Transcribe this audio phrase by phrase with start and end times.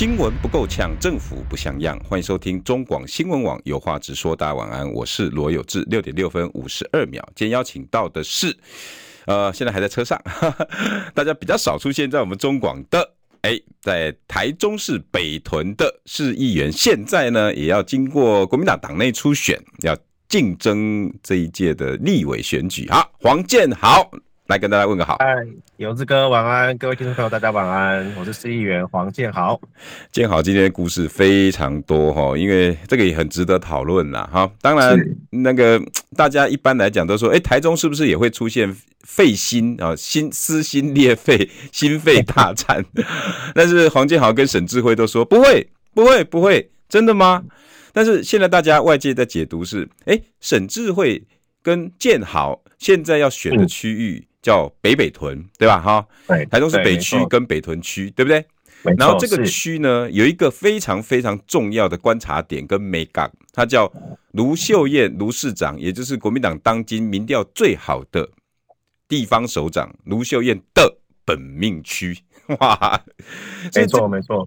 [0.00, 2.00] 新闻不够呛，政府不像样。
[2.08, 4.34] 欢迎收听中广新闻网有话直说。
[4.34, 5.86] 大家晚安，我是罗有志。
[5.90, 8.56] 六点六分五十二秒，今天邀请到的是，
[9.26, 10.18] 呃，现在还在车上，
[11.12, 19.94] 大家比较少出现在我们中广的，哎，在台中市北屯的市议员，现在呢也要经过国民党党内初选，要
[20.30, 22.88] 竞争这一届的立委选举。
[22.88, 24.10] 好，黄建豪。
[24.50, 25.46] 来跟大家问个好，嗨，
[25.76, 29.60] 有志哥晚安，各位听众朋友大家晚安，我是市议员黄建豪。
[30.10, 34.50] 建豪今天的故事非常多哈，因为这个也很值得讨论啦哈。
[34.60, 34.98] 当然，
[35.30, 35.80] 那个
[36.16, 42.84] 大家一般来讲都说，哎，台中是不是也会出现肺心啊，心撕心裂肺、 心肺大战？
[43.54, 47.44] 但是黄建豪跟沈智慧都说不会，不会，不会，真的吗？
[47.92, 51.22] 但是现在大家外界的解读是，哎，沈智慧
[51.62, 54.26] 跟建好现在要选的区域。
[54.42, 55.78] 叫北北屯，对吧？
[55.78, 56.06] 哈，
[56.50, 58.42] 台中是北区跟北屯区，对不对？
[58.96, 63.92] 然后这个区呢，有一个非常非常重要的观察点跟美感，它叫
[64.32, 68.30] 卢秀燕卢市长，也就是国民党当今民调最好的
[69.06, 72.18] 地方首长卢秀燕的本命区。
[72.58, 73.00] 哇，
[73.74, 74.46] 没错没错，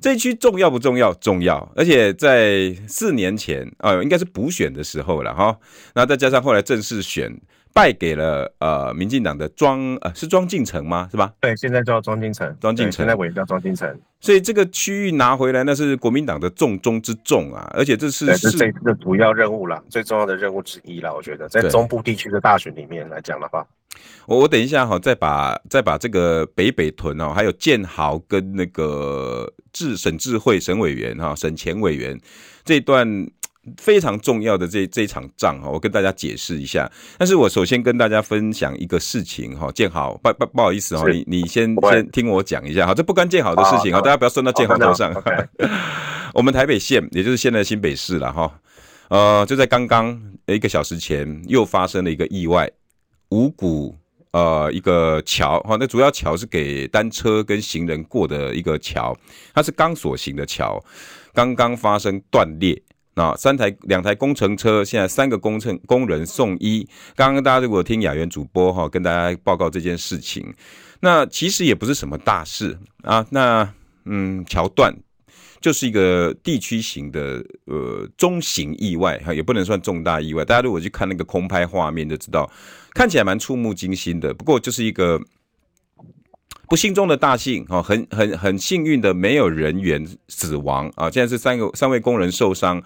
[0.00, 1.14] 这一区重要不重要？
[1.14, 5.56] 重要，而且在四年前啊、呃，应该是补选的时候了哈，
[5.94, 7.40] 然后再加上后来正式选。
[7.74, 11.08] 败给了呃，民进党的庄呃，是庄敬诚吗？
[11.10, 11.34] 是吧？
[11.40, 14.00] 对，现在叫庄敬诚，庄敬诚现在委员叫庄敬诚。
[14.20, 17.68] 所以这个区域拿回来，那是国民党的重中之重啊！
[17.74, 21.12] 而且这是是这次的主要任务啦，最重要的任务之一啦。
[21.12, 23.66] 我觉得在中部地区的大选里面来讲的话，
[24.26, 32.18] 我我等一下哈，再把再把这个北北屯哦，还有建豪跟那个智沈智慧沈委员哈，沈前委员
[32.64, 33.26] 这段。
[33.78, 36.86] 非常重要的这这一场仗哈，我跟大家解释一下。
[37.16, 45.10] 但是我首先跟大家分享一个事情哈，建豪不不不好意思哈，你你先先听我讲一下哈，这不关建豪的事情哈，大家不要算到建豪头上。
[46.34, 48.52] 我们台北县，也就是现在新北市了哈，
[49.08, 52.70] 呃，就在刚刚一个小时前又发生了一个意外，
[53.34, 53.96] 五股
[54.30, 59.12] 呃一个桥哈，那主要桥是给单车跟行人过的一个桥，
[59.52, 60.80] 它是钢索型的桥，
[61.32, 62.80] 刚刚发生断裂。
[63.16, 66.88] 那三台两台工程车，现在三个工程工人送医。
[67.16, 70.54] 刚刚大家如果听雅媛主播哈，跟大家报告这件事情，
[71.00, 73.26] 那其实也不是什么大事啊。
[73.30, 73.68] 那
[74.04, 74.94] 嗯，桥断
[75.64, 80.44] 就是一个地区型的呃中型意外哈，也不能算重大意外。
[80.44, 82.50] 大家如果去看那个空拍画面就知道，
[82.92, 84.34] 看起来蛮触目惊心的。
[84.34, 85.18] 不过就是一个。
[86.66, 91.10] 不幸中的大幸哈，很很很幸运的，没有人员死亡啊。
[91.10, 92.82] 现在是三个三位工人受伤，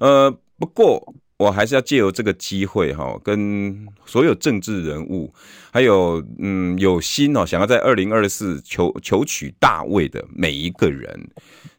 [0.00, 5.32] 呃，不过我还是要借由这个机会哈，跟所有政治人物，
[5.72, 11.28] 还有嗯有心哦想要在二零二四求求取大位的每一个人，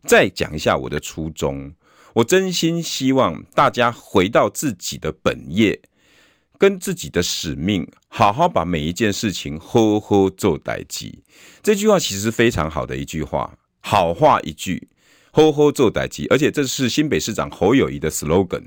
[0.05, 1.73] 再讲一下我的初衷。
[2.13, 5.79] 我真心希望大家回到自己的本业。
[6.59, 11.11] 跟自己的使命，好好把每一件事情好好做代志。
[11.61, 14.87] 这句话其实非常好的一句话，好话一句，
[15.31, 16.25] 好好做代志。
[16.29, 18.63] 而且这是新北市长侯友谊的 slogan。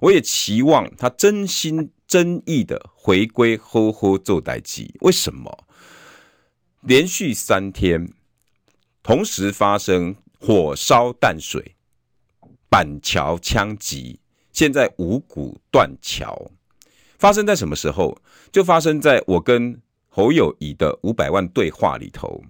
[0.00, 4.88] 我也期望他真心真意的回归好好做代志。
[5.00, 5.66] 为什么？
[6.82, 8.12] 连续三天
[9.02, 11.74] 同时发生火烧淡水、
[12.70, 14.20] 板桥枪击，
[14.52, 16.50] 现在五股断桥。
[17.18, 18.16] 发生在什么时候？
[18.52, 22.42] 就发生在我跟侯友宜的五百万对话里头。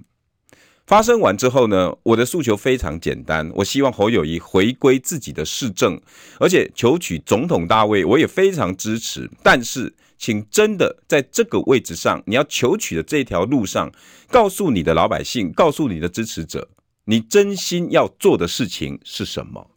[0.89, 6.01] 发生完之后呢，我的诉求非常简单，我希望侯友谊回归自己的市政，
[6.41, 9.31] 而且求取总统大位，我也非常支持。
[9.43, 13.93] 但是，请真的在这个位置上，你要求取的这条路上，
[14.31, 16.67] 告诉你的老百姓，告诉你的支持者，
[17.05, 19.71] 你真心要做的事情是什么？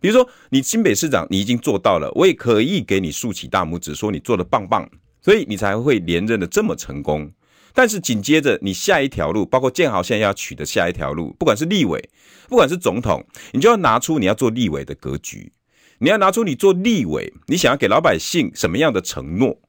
[0.00, 4.88] 比如说，你新北市长，你已经做到了，我也可以给你竖起大拇指，说你做的棒棒，
[5.20, 7.30] 所以你才会连任的这么成功。
[7.78, 12.10] 但是紧接着，你下一条路，包括建豪现在要取的下一条路，不管是立委，
[12.48, 15.52] 不管是总统，你就要拿出你要做立委的格局，
[15.98, 19.60] 你要拿出你做立委，你想要给老百姓什么样的承诺？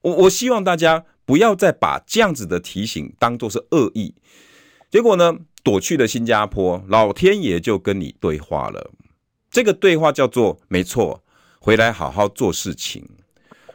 [0.00, 4.16] 我我希望大家不要再把这样子的提醒当作是恶意，
[4.90, 8.90] 结果呢，躲去了新加坡，老天爷就跟你对话了。
[9.48, 11.22] 这个对话叫做没错，
[11.60, 13.08] 回来好好做事情，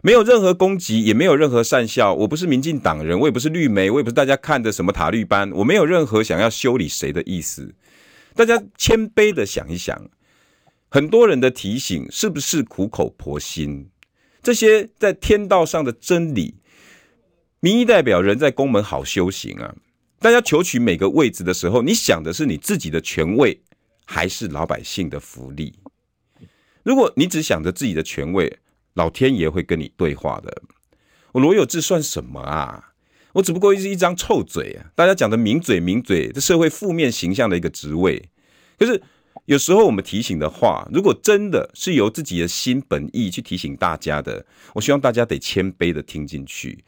[0.03, 2.13] 没有任何攻击，也没有任何善笑。
[2.13, 7.73] 我不是民进党人，我也不是绿媒，我也不是大家看的什么塔绿班，我没有任何想要修理谁的意思。
[8.33, 10.09] 大家谦卑的想一想，
[10.89, 13.89] 很多人的提醒是不是苦口婆心？
[14.41, 16.55] 这些在天道上的真理，
[17.59, 19.75] 民意代表人在宫门好修行啊！
[20.19, 23.61] 大家求取每个位置的时候，你想的是你自己的权位，
[24.05, 25.73] 还是老百姓的福利？
[26.83, 28.57] 如果你只想着自己的权位，
[28.93, 30.61] 老天爷会跟你对话的。
[31.31, 32.93] 我罗有志算什么啊？
[33.33, 34.91] 我只不过是一张臭嘴啊！
[34.95, 38.29] 大家讲的名嘴名嘴，这社会负面形象的一个职位，
[38.77, 39.01] 可是。
[39.45, 46.83] 有时候我们提醒的话，如果真的是由自己的心本意去提醒大家的，我希望大家得谦卑的听进去。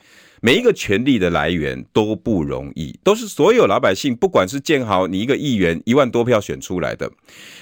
[0.46, 7.10] 每一个权力的来源都不容易，都是所有老百姓，不管是建豪你一个议员一万多票选出来的，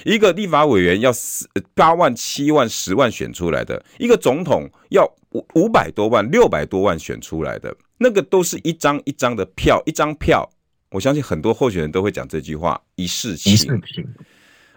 [0.04, 10.50] 一个立法委员要四八万、七万、十万选出来的，一个总统要五五百多万、六百多万选出来的，那个都是一张一张的票，一张票。
[10.90, 13.80] 我相信很多候选人都会讲这句话：一事情。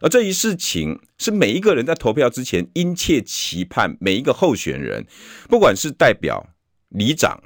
[0.02, 5.06] 而这一事情是每一个人在投票之前殷切期盼，每一个候选人，
[5.48, 6.46] 不管是代表、
[6.90, 7.42] 里长、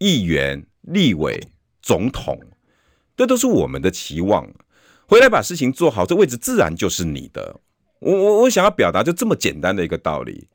[0.00, 1.40] 议员、立委、
[1.80, 2.40] 总统，
[3.16, 4.50] 这都是我们的期望。
[5.06, 7.60] 回来把事情做好，这位置自然就是你的。
[8.00, 10.48] 我我我想要表达就这么简单的一个道理，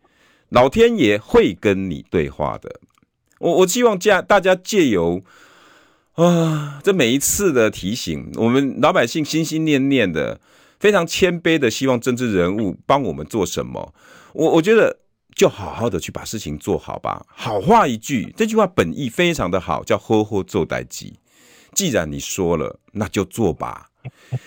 [0.49, 2.81] 老天爷会跟你对话的。
[3.39, 5.23] 我我希望借大家借由
[6.15, 10.41] 啊，这每一次的提醒，我们老百姓心心念念的。
[10.77, 13.95] 非常谦卑的希望政治人物帮我们做什么，
[14.33, 14.99] 我我觉得
[15.35, 17.25] 就好好的去把事情做好吧。
[17.27, 21.13] 好话一句，这句话本意非常的好，叫呵呵做代志。
[21.73, 23.89] 既然你说了，那就做吧。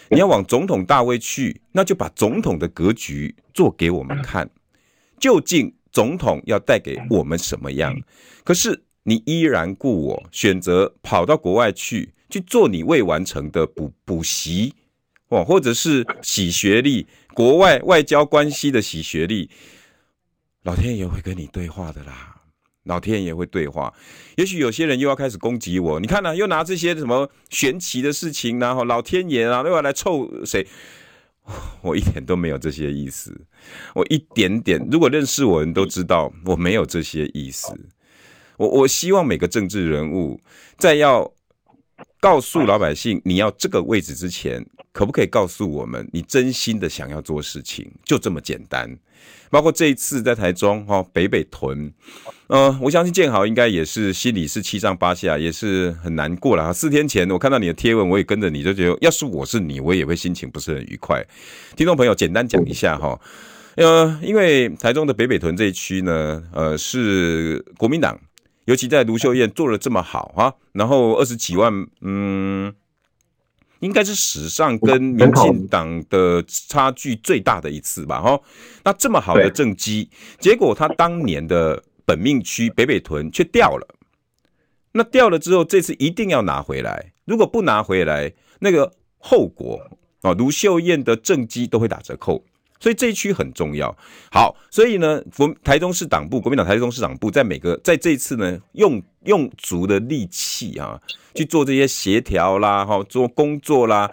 [0.08, 4.48] 你要往总统大位去，那就把总统的格局做给我们看。
[5.20, 7.94] 究竟总统要带给我们什么样？
[8.44, 14.74] 可是你依然故我，选择跑到国外去去做你未完成的补补习。
[15.28, 19.50] 哦，或者是洗学历，国外外交关系的洗学历，
[20.64, 22.36] 老天爷会跟你对话的啦，
[22.84, 23.92] 老天爷会对话。
[24.36, 30.66] 也许有些人又要开始攻击我，你看呢、又拿这些什么玄奇的事情，然后老天爷啊，又要来凑谁？
[31.82, 33.38] 我一点都没有这些意思，
[33.94, 37.72] 我一点点，如果认识我的人都知道我没有这些意思。
[38.56, 40.40] 我我希望每个政治人物
[40.76, 41.32] 在要。
[42.20, 44.64] 告诉老百姓你要这个位置之前，
[44.98, 47.88] 可不可以告诉我们你真心的想要做事情？
[48.04, 48.98] 就这么简单。
[49.48, 51.92] 包括这一次在台中哈北北屯，
[52.48, 56.72] 呃，我相信建豪应该也是心里是七上八下，也是很难过了。
[56.74, 61.24] 四天前我看到你的贴文，我也跟着你就觉得，要是我是你，我也会心情不是很愉快。
[61.76, 63.20] 听众朋友，简单讲一下哈，
[63.76, 68.18] 呃，因为台中的北北屯这一区呢，呃，是国民党。
[68.64, 71.72] 尤其在卢秀燕做了这么好啊，然后二十几万，
[72.02, 72.74] 嗯，
[73.80, 78.40] 应该是史上跟民进党的差距最大的一次吧，哈。
[78.84, 80.08] 那这么好的政绩，
[80.40, 83.86] 结果他当年的本命区北北屯却掉了。
[84.92, 87.12] 那掉了之后，这次一定要拿回来。
[87.24, 89.80] 如果不拿回来，那个后果
[90.22, 92.44] 啊，卢秀燕的政绩都会打折扣。
[92.80, 93.94] 所以这一区很重要。
[94.30, 101.00] 好，所以呢，国台中市党部，国民党台中市党部在每个在这一次呢，用用足的力气啊，
[101.34, 104.10] 去做这些协调啦，哈，做工作啦。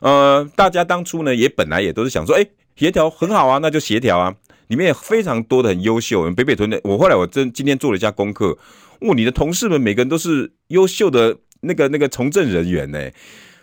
[0.00, 4.34] 呃，大家当初呢，也本来也都是想说，哎，协调很好啊，那就协调啊。
[4.68, 6.80] 里面也非常多的很优秀，北北屯的。
[6.82, 8.58] 我后来我真今天做了一下功课，
[9.02, 12.98] 哇，你的同事们每个人都是优秀的那个那个从政人员呢、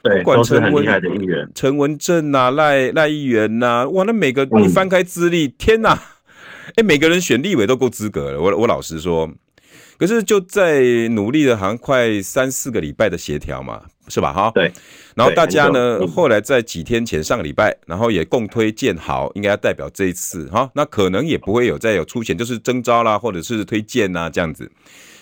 [0.03, 5.97] 对，都是很厉害的议员，陈文正呐、啊，赖赖议员呐、啊，哇，那每个你翻开资历，嗯、天呐，
[6.67, 8.41] 哎、欸，每个人选立委都够资格了。
[8.41, 9.31] 我我老实说，
[9.97, 14.33] 可是就在努力了，好像快三四个礼拜的协调嘛，是吧？
[14.33, 14.69] 哈，对。
[15.15, 24.69] 然后大家呢，后来在几天前，上个礼拜，然后也共推建好，应该要代表这一次哈，那可能也不会有再有出现，就是征召啦，或者是推荐呐这样子。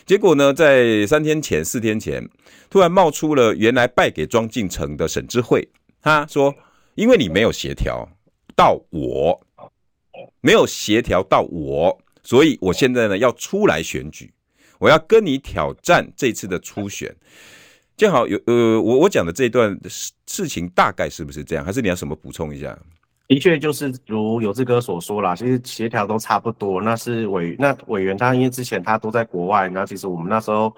[0.06, 2.28] 结果呢，在三天前、四天前，
[2.72, 5.68] 突然冒出了原来败给庄敬诚的沈智慧，
[6.02, 6.56] 他说
[6.96, 8.08] ：“因为你没有协调
[8.56, 9.40] 到我，
[10.40, 14.34] 没有协调到我，所以我现在呢要出来选举，
[14.80, 17.14] 我要跟你挑战这次的初选。”
[17.98, 19.78] 正好有呃，我我讲的这一段
[20.26, 21.64] 事情大概是不是这样？
[21.64, 22.76] 还是你要什么补充一下？
[23.28, 26.82] 的确就是如有志哥所说啦，其实协调都差不多。
[26.82, 30.74] 那是委那委员他因为之前他都在国外，那其实我们那时候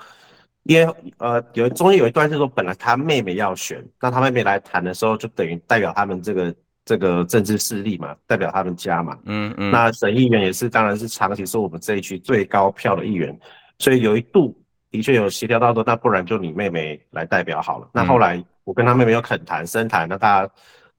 [0.63, 6.55] 因为呃有中间有一段是说本来他妹妹要选，那他妹妹来谈的时候就等于代表他们这个
[6.85, 9.17] 这个政治势力嘛，代表他们家嘛。
[9.25, 9.71] 嗯嗯。
[9.71, 13.37] 那省议员也是，当然是长期是我们这一区最高票的议员，
[13.77, 14.57] 所以有一度
[14.89, 17.89] 的确有协调到说，那不然就你妹妹来代表好了。
[17.93, 20.53] 那后来我跟他妹妹有恳谈、深谈，那大家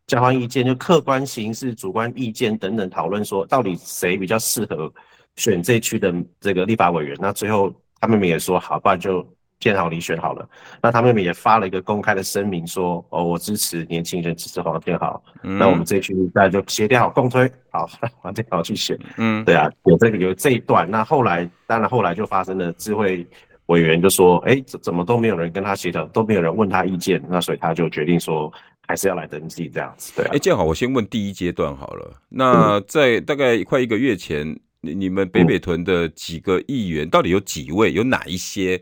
[0.06, 4.92] 交换意见，就客观形式、主观意见等等讨论，说到底谁比较适合
[5.36, 7.16] 选这一区的这个立法委员。
[7.18, 9.26] 那最后他妹妹也说好，不然就。
[9.64, 10.46] 建豪你选好了，
[10.82, 15.22] 那他妹妹也发了一个公开的声明说，哦，我支持年轻人，支持黄建豪。
[15.42, 17.88] 嗯、那我们这一群大家就协调好共推，好
[18.20, 18.98] 黄建豪去选。
[19.16, 20.86] 嗯，对啊，有这个有这一段。
[20.90, 23.26] 那后来当然后来就发生了，智慧
[23.66, 28.52] 委员就说，哎、欸，怎怎么都没有人跟他协调，都没有人问他意见，那所以他就决定说，
[28.86, 30.12] 还是要来登记这样子。
[30.14, 32.10] 对、啊，哎、欸，建豪，我先问第一阶段好了。
[32.28, 34.46] 那在大概快一个月前，
[34.82, 37.94] 你你们北北屯的几个议员到底有几位？
[37.94, 38.78] 有哪一些？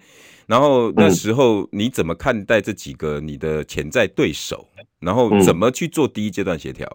[0.53, 4.69] 然后那时候你怎么看待这几个你的潜在对手？
[5.01, 6.87] 然后怎么去做第一阶段协调？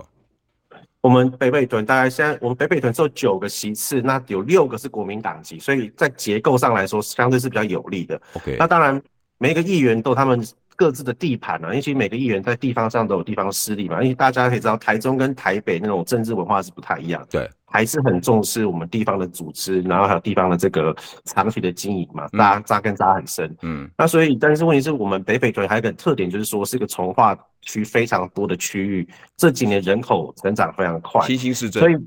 [1.02, 8.22] 我们北北屯大概现在我们北北屯只有九个席次，那有六个是国民党籍，所以在结构上来说相对是比较有利的。
[8.34, 9.02] OK，那当然
[9.40, 10.40] 每一个议员都有他们
[10.78, 17.28] 各自的地盘啊，因为其实每个议员在地方上都有地方势力嘛，因为大家可以知道台中跟台北那种政治文化是不太一样。
[17.30, 17.50] 对。
[17.70, 23.54] 还是很重视我们地方的组织，然后还有地方的这个长期的经营嘛，扎扎根扎很深。
[23.62, 29.06] 嗯，那所以，但是问题是我们北北屯还有一个特点，就是说是一个从化区非常多的区域，
[29.36, 31.98] 这几年人口成长非常快，新兴市镇，所以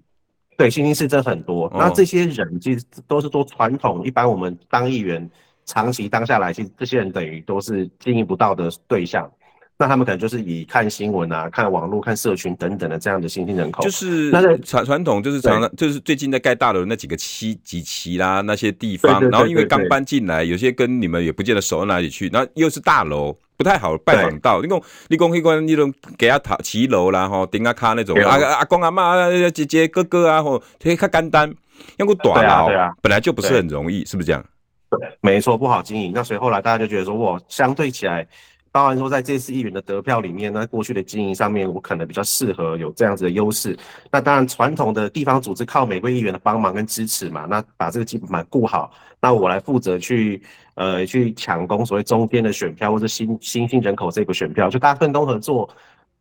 [0.56, 1.70] 对新兴市镇很多。
[1.74, 5.30] 那这些人其实都是做传统，一般我们当议员
[5.70, 9.30] 长期当下来，其实这些人等于都是经营不到的对象。
[9.78, 31.50] 那他们可能就是以看新闻啊、看网络、看社群等等的这样的新兴人口，就是那传传统就是常常就是最近在盖大楼那几个期几期啦那些地方，然后因为刚搬进来，有些跟你们也不见得熟到哪里去，然后又是大楼不太好拜访到，你讲你讲那关那种给他塔骑楼啦吼，顶啊卡那种阿阿公阿妈姐姐哥哥啊吼，这些较简单，
[31.96, 32.68] 要个大楼
[33.00, 34.44] 本来就不是很容易，是不是这样？
[34.90, 36.12] 对， 没错，不好经营。
[36.14, 38.26] 那所以后来大家就觉得说，我，相对起来。
[38.72, 43.76] 当然说，在这次议员的得票里面，那过去的经营上面，我可能比较适合有这样子的优势。
[44.12, 50.40] 那当然，传统的地方组织靠每位议员的帮忙跟支持嘛，那把这个基本盘顾好，那我来负责去
[50.74, 55.68] 呃去抢攻所谓中间的选票或者新新兴人口这个选票，就大家分工合作，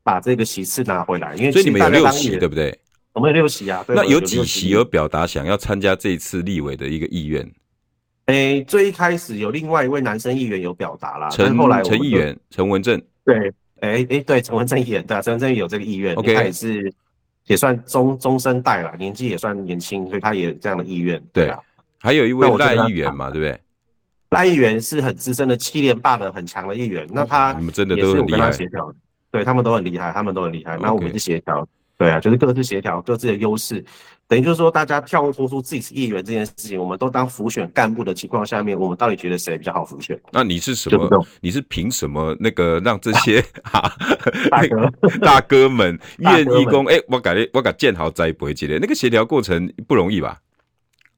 [0.01, 1.35] 把这个席次拿回来。
[1.35, 2.75] 因为所以你们有六席对不对？
[3.13, 3.83] 我们有六席啊。
[3.85, 7.47] 对，那有几席有表达想要参加这一次立委的一个意愿？
[8.29, 13.35] 诶、欸，最一开始有另外一位男生议员有表达啦，陈后来陈议员陈文正，对，
[13.81, 16.93] 诶、欸、诶、欸，对，陈文正议员，对啊，陈文正也有这个意愿，OK，他也是
[17.45, 21.59] 也算中中生代了，年纪也算年轻，所以他也有这样的意愿，对啊，
[21.97, 23.59] 还有一位赖议员嘛，对不对？
[24.29, 28.93] 赖议员是很资深的七连霸的很强的议员，那他你们真的都很厉害，协调，
[29.31, 31.67] 对他们都很厉害，他们都很厉害，那我们是协调，
[31.99, 33.83] 对啊，就是各自协调各自的优势。
[34.25, 40.17] 等于就是说，大家跳脱出自己是议员这件事情，我们都当辅选干部的情况下面，我们到底觉得谁比较好辅选？
[40.31, 41.25] 那你是什么？
[41.41, 43.91] 你是凭什么那个让这些哈
[44.49, 44.89] 大哥
[45.19, 46.85] 大哥们愿意讲？
[46.85, 50.39] 哎、欸，我感觉我感建豪在不会接的，那个协调过程不容易吧？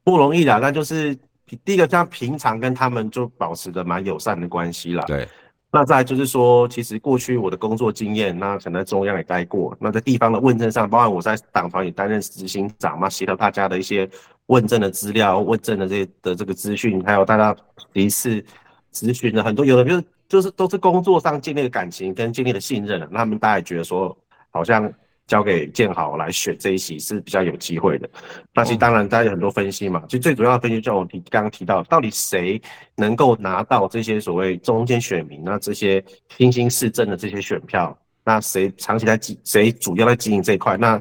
[0.02, 1.16] 不容易啦，那就是
[1.64, 5.04] 第一个，像平常跟他们就保持着蛮友善的关系啦。
[5.06, 5.28] 对。
[5.72, 14.06] 那再就是说，其实过去我的工作经验，那可能在中央也待过，那在地方的问政上，包括我在党团也担任执行长嘛，协调大家的一些
[14.46, 17.56] 问政的资料、问政的这些的这个资讯，还有大家
[17.94, 18.44] 一次
[18.92, 24.14] 咨询的很多，有的就是就是都是工作上建立的感情跟建立的信任，那他们大家也觉得说
[24.50, 24.92] 好像。
[25.32, 28.06] 交给建豪来选这一席是比较有机会的。
[28.52, 32.60] 那其实当然大家有很多分析嘛，其实最主要的分析就我提刚刚提到，到底谁
[32.96, 36.04] 能够拿到这些所谓中间选民，那这些
[36.36, 41.00] 新兴市政的这些选票，那谁长期在经，谁主要在经营这一块，那。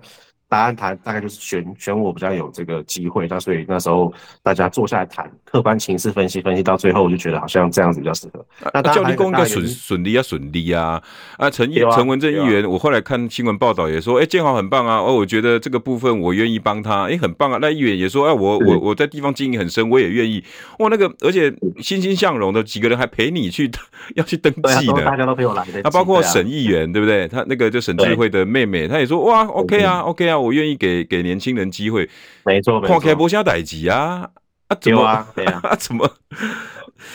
[0.52, 8.46] 答案谈大概就是选选我比较有这个机会，那所以那时候大家坐下来谈，客观情势分析分析到最后，我就觉得好像这样子比较适合。
[8.74, 11.02] 那教立功应该损损利啊，损利啊！
[11.38, 14.98] 啊，陈议陈文正议员，我后来看新闻报道也说，哎、欸，建豪很棒啊！
[14.98, 17.58] 哦，我觉得这个部分我愿意帮他，哎、欸，很棒啊！
[17.62, 20.44] 那议员也说，哎、啊，我我我在地方经营很深，我也愿意。
[20.80, 23.72] 哇，那个而且欣欣向荣的几个人还陪你去
[24.16, 25.80] 要去登记的，大家都陪我来的。
[25.82, 27.26] 那包括沈议员对不对？
[27.30, 30.41] 他那个就沈智慧的妹妹，他也说，哇，OK 啊，OK 啊。
[30.42, 32.10] 我愿意给给年轻人机会，
[32.44, 32.96] 没错，没错。
[32.96, 34.28] 跨开不下代级啊
[34.68, 35.28] 啊，怎么啊？
[35.36, 36.10] 对 啊，怎么？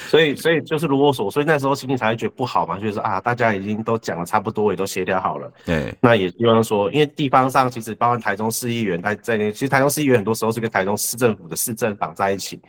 [0.09, 5.51] 所以，所以就是如我所说，所以那时候心情才会觉得不好嘛，就是啊，大家已经都讲的差不多，也都协调好了。
[5.65, 12.61] 对，那也希望说，因为地方上其实包括台中市议员在在内，其实台中市议员很多时候是跟台中市政府的市政绑在一起。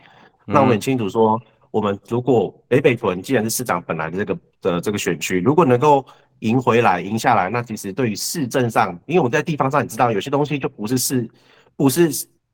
[0.46, 1.40] 嗯、那我们很清楚说，
[1.72, 6.06] 我们如果北北屯既然是市长本来的这个的这个选区，如果能够
[6.40, 11.28] 赢回来，赢下来，那其实对于市政上，因为我们在地方上，你知道有些东西就不是市，
[11.76, 12.10] 不是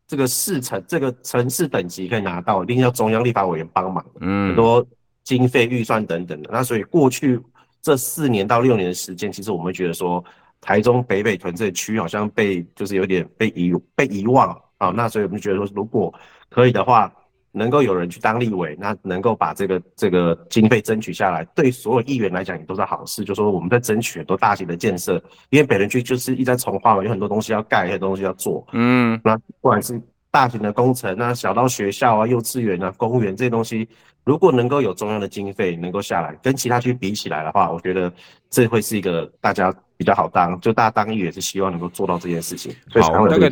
[0.07, 4.87] 这个市城这个城市等级可以拿到，一定要中央立法委员帮忙，嗯，很多
[5.23, 6.51] 经费预算等等的。
[6.53, 7.41] 那所以过去
[7.83, 10.25] 这四年到六年的时间，其实我们觉得说，
[10.61, 14.89] 台中北北屯这区好像被就是有点被遗被遗忘啊。
[14.89, 16.13] 那所以我们觉得说，如果
[16.49, 17.13] 可以的话。
[17.55, 23.25] 能够有人去当立委，那能够把这个这个经费争取下来，对所有议员来讲也都是好事。
[23.25, 28.67] 就说我们在争取很多大型的建设，因为北屯区就是一直在重化嘛，有很多东西要盖，很多东西要做。
[28.73, 33.89] 嗯，那不管是大型的工程啊，小到学校啊、幼稚园啊、公园这些东西，
[34.25, 38.13] 如果能够有中央的经费能够下来，跟其他区比起来的话，我觉得
[38.51, 39.75] 这会是一个大家。
[39.97, 42.75] 比较好当，就大家当议员是希望能够做到这件事情。
[42.91, 43.51] 好，我们大概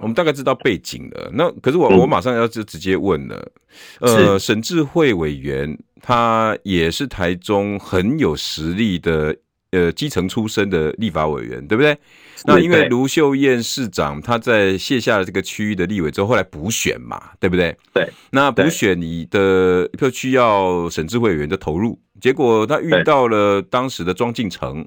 [0.00, 1.30] 我们大概知道背景了。
[1.32, 3.52] 那可是我、嗯、我马上要就直接问了。
[4.00, 9.36] 呃，沈智慧委员他也是台中很有实力的
[9.72, 11.96] 呃基层出身的立法委员，对不对？
[12.46, 17.76] 那因为卢秀燕市长他在卸下了这个区域的立委之后，后来补选嘛，对不对？
[17.92, 18.08] 对。
[18.30, 24.86] 那补选你的就需要沈智慧委员的投入，结果他遇到了当时的庄敬诚。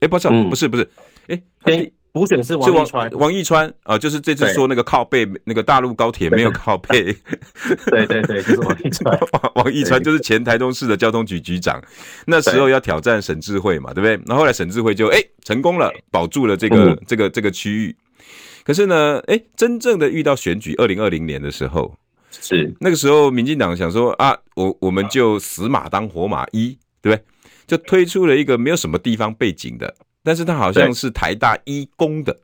[0.00, 0.88] 哎、欸，不是，不是，不是，
[1.28, 7.14] 哎，补选是王一川，王一川啊，就是这次说那个靠背那个大陆高铁没有靠背，
[7.90, 9.20] 对对对，就是王一川，
[9.54, 11.78] 王一川就是前台东市的交通局局长，
[12.26, 14.18] 那时候要挑战沈智慧嘛，对不对？
[14.24, 17.94] 那后后来沈智慧就哎、欸、成功了，保住了这个、嗯、这个这个区域。
[18.64, 21.94] 可是呢，哎、欸，真正的遇到选举，二零二零年的时候，
[22.30, 22.74] 是。
[22.80, 27.24] 那个时候，民进党想说啊，我我们就死马当活马医，对不对？
[27.66, 32.36] 就推出了一个没有什么地方背景的，但是他好像是台大医工的，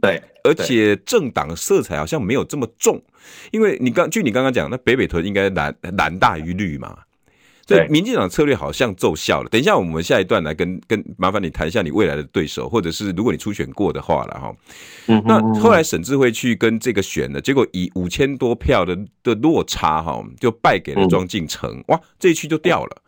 [0.00, 3.02] 对，而且政党色彩好像没有这么重，
[3.50, 6.96] 因为你刚据你刚刚讲，那北北屯应该蓝蓝大于绿嘛，
[7.66, 9.48] 所以民进党策略好像奏效了。
[9.48, 14.54] 等一下我们下一段来跟跟麻烦你谈一下你未来的对手，或者是如果你初选过的话了哈，
[15.08, 23.02] 嗯，那后来沈智慧去跟这个选了，结果以五千多票的的落差哈，就败给了庄敬诚，哇，这一区就掉了，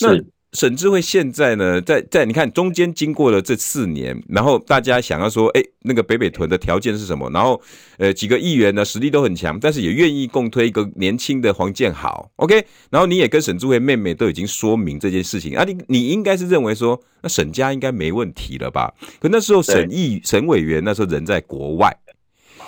[0.00, 0.24] 那。
[0.54, 7.28] 沈智慧现在呢，在在你看中间经过了这四年，然后大家想要说，哎，那个北北屯的条件是什么？
[7.30, 7.60] 然后，
[7.98, 12.64] 呃，几个议员呢实力都很强，但是也愿意共推一个年轻的黄建豪，OK？
[12.88, 18.94] 然后你也跟沈智慧妹妹都已经说明这件事情啊，你你应该是认为说，那沈家应该没问题了吧？
[19.20, 21.92] 可那时候沈议沈委员那时候人在国外，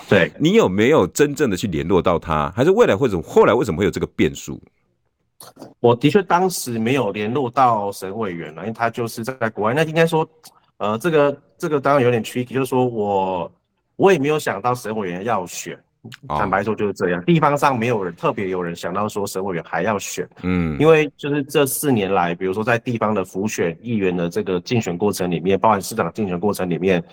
[0.09, 2.51] 对，你有没有真正的去联络到他？
[2.53, 3.23] 还是未来会怎么？
[3.23, 4.61] 后来为什么会有这个变数？
[5.79, 9.73] 我的确当时没有联络到省委员了，因为他就是在国外。
[9.73, 10.27] 那应该说，
[10.77, 13.51] 呃，这个这个当然有点 tricky，就是说我
[13.95, 15.77] 我也没有想到省委员要选，
[16.27, 17.23] 坦白说就是这样。
[17.25, 27.03] 地方上没有人特别有人想到说省委员还要选，嗯，因为就是这四年来，比如说在地方的辅选议员的这个竞选过程里面，包含市长竞选过程里面。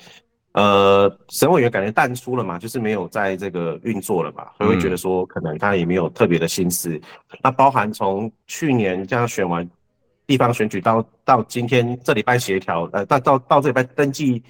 [0.54, 6.90] 呃，省委员感觉淡出了嘛，就是没有在这个运作了嘛，所以会觉得说可能他也没有特别的心思。
[6.90, 7.00] 嗯、
[7.42, 9.68] 那包含从去年这样选完
[10.28, 14.40] 地方选举到到今天这礼拜协调，呃，到到到这礼拜登记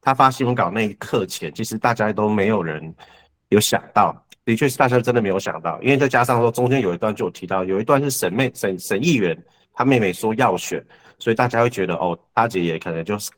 [0.00, 2.94] 他发新闻稿那一刻前，其实大家都没有人
[3.50, 9.36] 有想到，的确是大家真的没有想到，因为再加上说中间有一段就有提到，有一段是沈妹沈沈议员
[9.74, 10.82] 他妹妹说要选，
[11.18, 13.30] 所以大家会觉得哦，大姐也可能就是。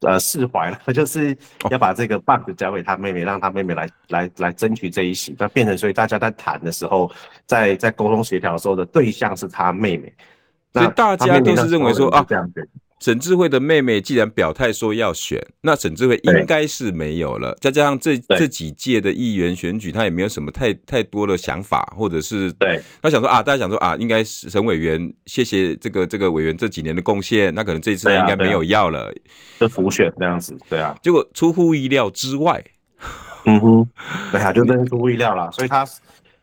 [0.00, 1.36] 呃，释怀了， 就是
[1.70, 5.34] 要把这个棒子交给他妹妹，让他妹妹来来来争取这一席。
[5.38, 7.10] 那变成，所以大家在谈的时候，
[7.46, 10.12] 在在沟通协调的时候的对象是他妹妹。
[10.72, 12.68] 所以大家都是认为说啊，这样子。
[13.00, 17.56] 沈智慧的妹妹既然表态说要选，那沈智慧应该是没有了。
[17.60, 22.80] 再加上这这几届的议员选举，他也没有什么太太多的想法，或者是对。
[23.00, 29.14] 他想说啊，大家想说啊，应该是沈委员谢谢这个这个委员这几年的贡献，那可能这一次应该没有要了，
[29.60, 30.96] 就浮选这样子，对啊。
[31.02, 32.62] 结果出乎意料之外，
[33.44, 33.88] 嗯哼，
[34.32, 35.50] 对啊，就真是出乎意料了。
[35.52, 35.86] 所以他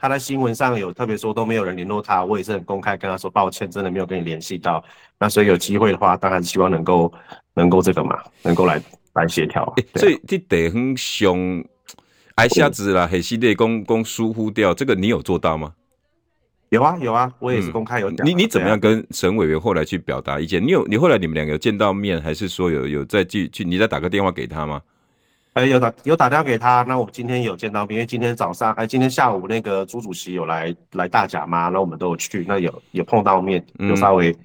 [0.06, 4.84] 他在新闻上有特别说都没有人联络他，我也是很公开跟他说抱歉，真的没有跟你联系到。
[5.20, 7.12] 那所以有机会的话，当然希望能够
[7.56, 8.80] 能够这个嘛，能够来
[9.14, 9.74] 来协调。
[9.96, 11.66] 所以这得很凶，
[12.36, 15.74] 挨下子啦，很系列公公疏忽掉，这个你有做到吗？
[16.70, 18.28] 有啊有啊，我也是公开有讲、嗯。
[18.28, 20.62] 你你怎么样跟沈委员后来去表达意见？
[20.62, 24.80] 你有你后来你们两个有见到面，还是说有有再去去你再打个电话给他吗？
[25.56, 26.86] 哎、欸，有打有打电话给他。
[26.88, 34.32] 那我今天有见到面，因为今天早上哎、欸，今天下午那个朱主席有来来大甲嘛，那我们都有去，那有有碰到面，有稍微。
[34.32, 34.40] 嗯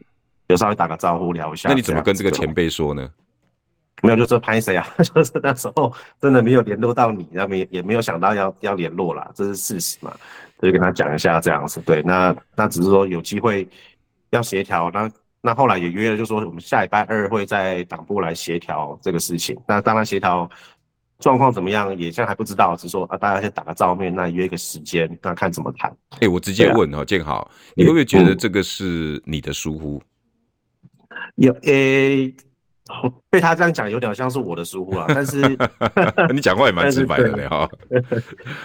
[0.51, 3.09] 有稍微打个招呼聊一下，那你怎么跟这个前辈说呢？
[4.03, 4.85] 没有，就是拍谁啊？
[4.99, 10.12] 就是那时候真的没有联络到你，那没也没有想到要要联络啦，这是事实嘛，
[10.61, 11.81] 就跟他讲一下这样子。
[11.83, 13.68] 对，那那只是说有机会
[14.31, 15.09] 要协调，那
[15.40, 19.57] 那后来也约了，就说我们下礼拜二会在党部来协调这个事情。
[19.68, 20.51] 那当然协调
[21.20, 25.90] 状况怎么样，也现在还不知道，只是说啊，大家先打个照面，那约一个时间，那看怎么谈。
[26.14, 30.02] 哎、欸，我直接问哈，建豪，你会不会觉得这个是你的疏忽？
[31.37, 32.26] 有诶。
[32.26, 32.35] 欸
[33.31, 35.07] 被他这样讲，有点像是我的疏忽啊。
[35.09, 35.40] 但是
[36.33, 37.68] 你讲话也蛮直白的 哈。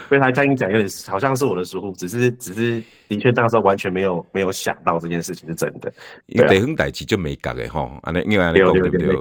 [0.09, 5.91] 被他这样一讲，有点好像是我的疏忽，只是只是的确那时候完全没有没有想到这件事情是真的。
[6.27, 9.17] 得很代志就没搞的哈，啊那因为对对对，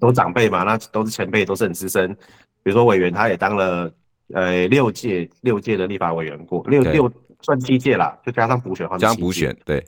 [0.00, 2.14] 都长辈嘛，那都是前辈，都是很资深。
[2.62, 3.92] 比如说委员，他也当了
[4.34, 7.10] 呃六届六届的立法委员过，六六
[7.42, 9.82] 算七届啦，就加上补选，加上补选，对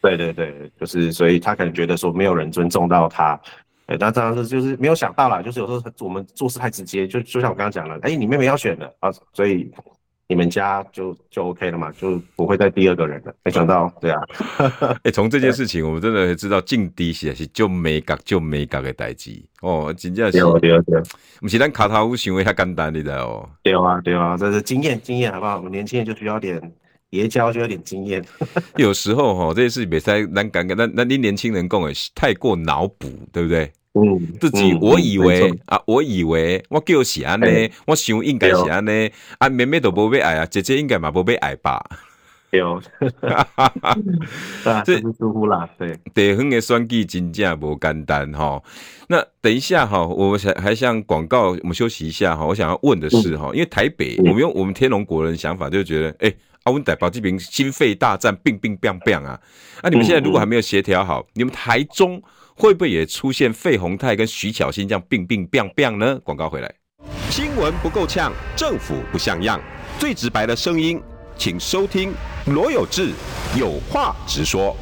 [0.00, 3.38] 对对对，就是所以他可能觉得说没有人尊重到他。
[3.86, 9.70] 哎，那这样子就是没有想到啦，就是有时候我们做事太直接，就就像我刚刚讲了，哎、欸，你妹妹要选了啊，所以
[10.26, 13.34] 你们家就就 OK 了嘛，就不会再第二个人了。
[13.44, 14.20] 没想到，对啊，
[14.80, 21.02] 哎、欸，从这件事情我们真的知道，进低写是就没搞就没搞的代志哦，真正是，对对对，
[21.40, 25.58] 不是咱卡塔乌行为太简单的哦，对啊对啊，这是经验经验好不好？
[25.58, 26.58] 我们年轻人就需要点
[27.14, 28.24] 结交，就有点经验。
[28.76, 33.70] 有时候哈，这些事情别再难感觉，那那你年轻人讲的太过脑补，对不对？
[33.94, 38.92] 嗯，自己我以为、嗯、啊，我以为我叫是安呢，欸、我想应该是安呢，
[39.38, 41.80] 啊，妹妹都不被爱啊，姐姐应该嘛不被爱吧？
[42.50, 42.80] 对哦，
[44.84, 48.60] 这是疏忽啦，对，地方的选举真正不简单哈。
[49.08, 52.44] 那等一下哈，我想还像广告，我们休息一下哈。
[52.44, 59.40] 我想要问的是哈，因为台北，我们用我们天龙国人的想法，就觉得，哎、欸，阿文台保这边心肺大战，病病病病啊，
[59.82, 62.22] 那、啊、你们现在如果还没有协调好，你们台中。
[62.56, 66.16] 会不会也出现费宏泰跟徐巧芯这样病病病病呢？
[66.22, 66.72] 广告回来，
[67.28, 69.60] 新闻不够呛，政府不像样，
[69.98, 71.02] 最直白的声音，
[71.36, 72.14] 请收听
[72.46, 73.10] 罗有志
[73.58, 74.76] 有话直说。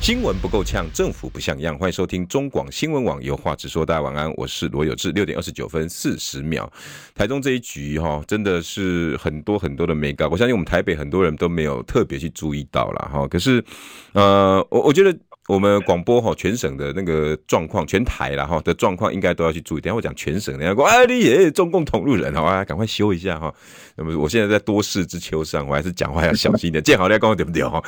[0.00, 3.84] 新闻不够呛，政府不像样，欢迎收听中广新闻网有话直说。
[3.84, 5.10] 大家晚安，我是罗有志。
[5.10, 6.72] 六点二十九分四十秒，
[7.12, 13.26] 台中这一局哈，真的是很多很多的美感，我相信我们台北很多人都没有特别去注意到了哈。
[13.26, 13.64] 可是，
[14.12, 15.18] 呃，我我觉得。
[15.48, 19.80] 我们广播哈，全省的那个状况，全台啦哈的状况，应该都要去注意。
[19.80, 23.52] 等下我讲全省，人家说哎，你也中共同路人，好啊，赶快修一下哈。
[23.96, 26.82] 那么我现在在多事之秋上，我还是讲话要小心一点。
[26.82, 27.82] 见好了，跟我对不对哈？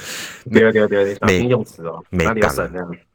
[0.51, 2.03] 对对对，小心用词哦。
[2.11, 2.35] 没讲，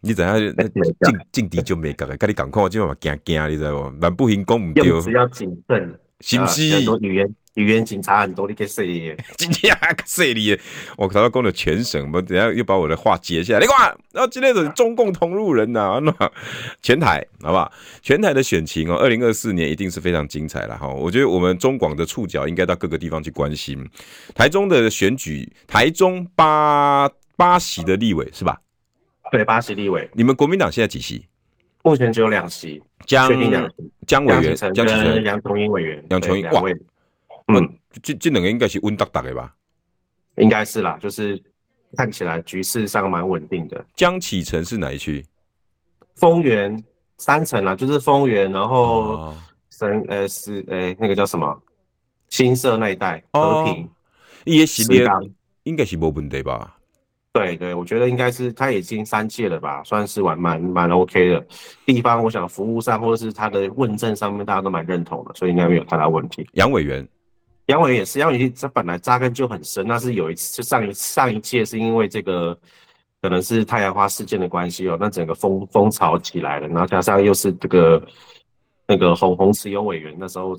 [0.02, 3.90] 你等下进进敌就没讲了，赶紧赶快，我今晚我惊惊，你知道不？
[4.00, 4.86] 蛮不行，讲唔对。
[4.86, 6.76] 用词要谨慎，是不是？
[6.76, 7.36] 很多语言。
[7.56, 9.16] 语言警察很多，你可以说的。
[9.38, 10.60] 今天还可说的，
[10.98, 13.60] 我刚刚讲了全省，我等下又把我的话接下来。
[13.60, 16.32] 你看，然后今天是中共同路人呐、啊，那
[16.82, 17.72] 全台好不好？
[18.02, 20.88] 全台的选情哦，二零二四年一定是非常精彩了哈。
[20.88, 23.88] 我觉得我们中广的触角应该到各个地方去关心
[24.34, 28.58] 台中的选举，台中八八席的立委是吧？
[29.32, 30.10] 对，八席立委。
[30.14, 31.28] 你们国民党现在几席？
[31.84, 33.30] 目前只有两席，江
[34.08, 36.74] 江委员、江启臣、杨琼英委员、杨琼英两位。
[37.48, 39.54] 嗯，这这两个应该是稳当当的吧？
[40.38, 41.40] 应该是啦，就是
[41.96, 43.86] 看起来局势上蛮稳定的。
[43.96, 45.24] 江启臣是哪一区？
[46.16, 46.84] 丰原
[47.18, 49.36] 三层啦，就是丰原，然后
[49.70, 51.62] 神、哦、呃是呃、欸、那个叫什么
[52.30, 53.90] 新社那一带和平，
[54.46, 55.12] 也是的，
[55.64, 56.78] 应该是没问题吧？
[57.32, 61.48] 对对，我觉得应该是他已经三届了吧，算是蛮蛮蛮 OK 的。
[61.86, 66.48] 地方我想服务上或者是他的问政上面，大家都蛮认同的，所以应该没有太大问题。
[66.54, 67.08] 杨委员。
[67.68, 72.58] 杨伟也是，杨伟这本来扎根就很深，那是有一次就上一上一届是因为这个
[73.22, 78.06] 可能是太阳花事件的关系哦，那整个风风潮起来了，然后加上又是这个
[78.86, 80.58] 那个红红石油委员那时候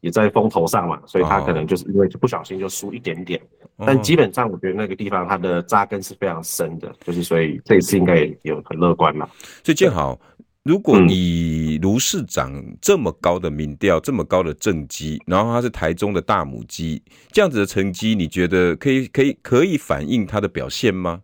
[0.00, 3.38] 也在风头上嘛，所以他可能就是因为不小心就输一点点，
[3.76, 9.28] 哦、但基本上我觉得那个地方它的扎根是非常深的，就是所以这一次应该也有很乐观嘛。
[9.62, 10.18] 所以建豪。
[10.66, 17.00] 如果以卢市长这么高的民调，这么高的政绩，然后他是台中的大母鸡，
[17.30, 21.22] 这样子的成绩，你觉得可以可以可以反映他的表现吗？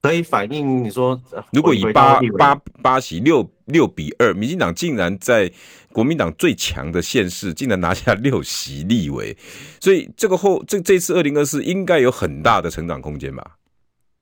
[0.00, 5.50] 可以反映你说，如果以八八八席六六比二，民进党竟然在
[5.92, 9.36] 国民党最强的县市，竟然拿下六席立委，
[9.80, 13.56] 所以这个后这这次二零二四应该有很大的成长空间吧？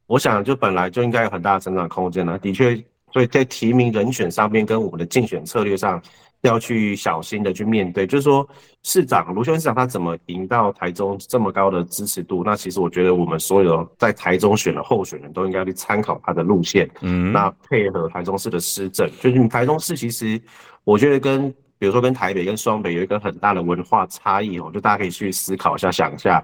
[0.07, 2.83] 我想就本来就应该有很大的成长空间了，的确。
[3.12, 6.03] 所以在提名人选上面，跟我们的竞选策略上，
[6.40, 8.07] 要去小心的去面对。
[8.07, 8.48] 就是说，
[8.83, 12.42] 市长卢秀燕市长他怎么赢到台中这么高的支持度？
[12.44, 19.09] 那其实我觉得，我们所有在台中选的候选人都应该去参考他的路线，嗯，那配合台中市的施政。
[19.20, 20.40] 就是你台中市其实，
[20.85, 26.42] 我觉得跟比如说跟台北跟双北有一个很大的文化差异哦，就大家可以去思考一下，想一下。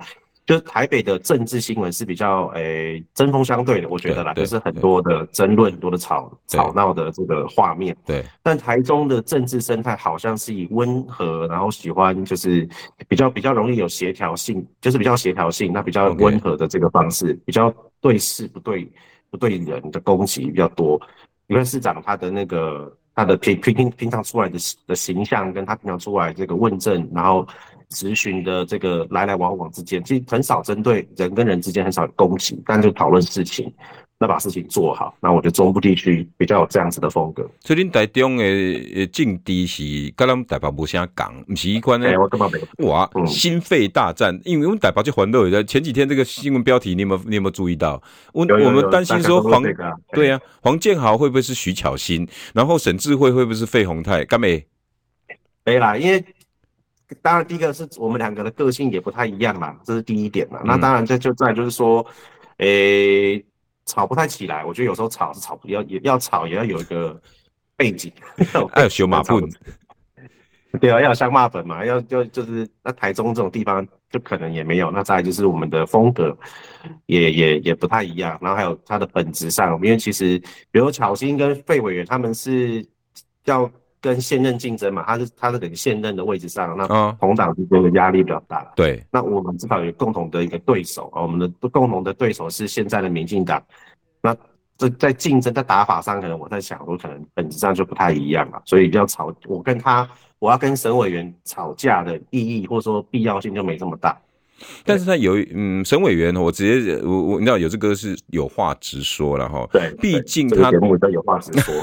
[0.48, 7.94] 就是台北的政治新闻是比较诶针锋相对的，我觉得啦，就是很多的争论、很多的吵吵闹的这个画面。
[8.06, 12.66] 对，但台中的政治生态好像是以温和，然后喜欢就是
[13.06, 18.90] 比较比较容易有协调性，就是比较协调性，那比较温和的这个方式，比较对事不对
[19.28, 20.98] 不对人的攻击比较多。
[21.48, 27.46] 因为市长他的那个他的平平平平常出来的的形象，跟他平常出来这个问政，然后。
[27.90, 33.72] 质询的这个来来往往之间，其实很少针对人跟人之间很少有攻击，但就讨论事情，
[34.18, 35.16] 那把事情做好。
[35.20, 37.48] 那我觉得中部地区比较有这样子的风格。
[37.60, 42.06] 所以，恁台中的政治是跟咱们台北无啥讲，不是一关的。
[42.08, 42.88] 欸、我根本没有。
[42.88, 48.02] 哇，嗯、心肺大战，因为我们台北就环绕在前几天这个新闻标题，你有没有你有没有注意到？
[48.32, 49.62] 我我们担心说黄
[50.12, 52.28] 对啊，黄建豪会不会是徐巧芯？
[52.52, 54.26] 然后沈智慧会不会是费鸿泰？
[54.26, 54.66] 干没？
[55.64, 56.22] 没啦，因为。
[57.22, 60.60] 当然，第一个是我们两个的个性也不太一样啦，这是第一点嘛。
[60.62, 62.04] 嗯、那当然，这就在就是说，
[62.58, 63.44] 诶、欸，
[63.86, 64.62] 吵不太起来。
[64.62, 67.18] 我觉得有时候吵是吵不要，也要吵也要有一个
[67.76, 68.12] 背景，
[68.52, 69.42] 要有小马粪。
[70.80, 74.90] 对啊，要有香骂粉嘛，要就就是那台中这种地方就可能也没有。
[74.90, 76.36] 那再来就是我们的风格
[77.06, 78.38] 也也也不太一样。
[78.42, 80.38] 然后还有它的本质上，因为其实
[80.70, 82.86] 比如巧心跟费委员他们是
[83.44, 83.70] 要。
[84.00, 86.86] 跟现任竞争嘛，他是他是等于现任的位置上，那
[87.20, 88.70] 同党之间的压力比较大。
[88.76, 93.62] 对，那我们至少有共同的一个对手啊，我们的共同的对手是现在的民进党。
[94.20, 94.36] 那
[94.76, 98.62] 这在竞争在打法上，可能我在想，我可能本质上就不太一样了。
[98.64, 100.08] 所以要吵，我跟他，
[100.38, 104.16] 我要跟省委员吵架的意义或者说必要性就没这么大。
[104.84, 109.66] 但是他有嗯，省委员，我直接我我你知道有这个是有话直说了哈。
[109.72, 111.74] 对，毕竟他节目都有话直说。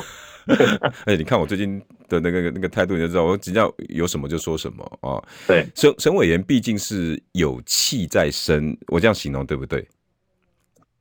[1.05, 5.21] 哎、欸，你看我最近的那个那个态度，你就知道我只要有什么就说什么啊。
[5.47, 9.87] 对，沈沈委员毕竟是有气在身，我这样形容对不对？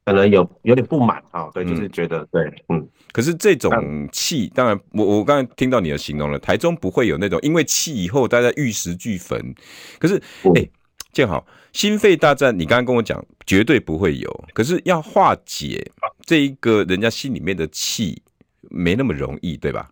[0.06, 2.88] 可能有有点不满啊，对，就是觉得、嗯、对，嗯。
[3.12, 9.54] 可是这种气，当然我我刚才听到你的形容了，台中不会有那种因为气以后大家玉石俱焚。
[9.98, 10.16] 可是
[10.54, 10.70] 哎、欸，
[11.12, 15.90] 建好，心肺大战，你刚刚跟我讲绝对不会有，可是要化解
[16.26, 18.22] 这一个人家心里面的气。
[18.74, 19.88] 没那么容易，对吧？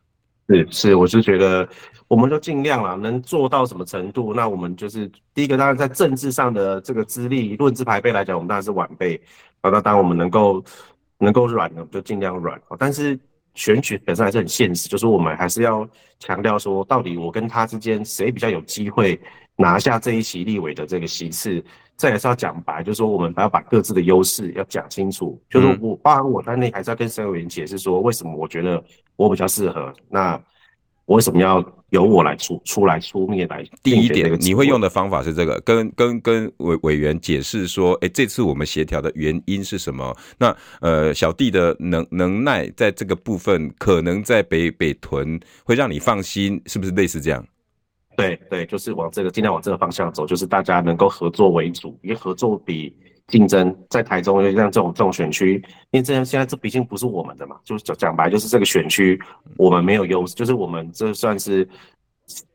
[0.48, 1.66] 是是，我是觉得，
[2.08, 4.34] 我们就尽量了，能做到什么程度？
[4.34, 9.14] 那我们就是第一个，当然在政治上的这个资历、论资排辈来讲，我们当然是晚辈。
[9.60, 10.62] 啊，那当然我们能够
[11.18, 12.60] 能够软的，就尽量软。
[12.76, 13.18] 但是
[13.54, 19.18] 选举本身还是很现实，就是我们还是要强调说，到底我跟他之间谁比较有机会
[19.56, 21.62] 拿下这一席立委的这个席次？
[21.96, 25.40] 这也是要讲白，就是说我们还要把各自的优势要讲清楚。
[25.48, 28.82] 就是我包含我在内，还是要跟沈委员解释说，为什么我觉得
[29.14, 29.92] 我比较适合。
[30.08, 30.40] 那
[31.04, 33.62] 我为什么要由我来出出来出面来？
[33.82, 40.16] 第一点，你会用的方法是这个，跟跟跟委委员解释说，哎，这次我们协调的原因是什么？
[40.38, 47.46] 那呃，小弟的能能耐在这个部分，可能在北北屯会让你放心，是不是类似这样？
[48.16, 52.94] 对对，就是往这个尽量往这个方向走，就是大家能够合作为主，因为合作比
[53.28, 53.74] 竞争。
[53.88, 55.54] 在台中，因为像这种这种选区，
[55.90, 59.20] 因为这样现在这毕竟不是我们的嘛，就是讲讲白，就是这个选区
[59.56, 61.66] 我们没有优势，就是我们这算是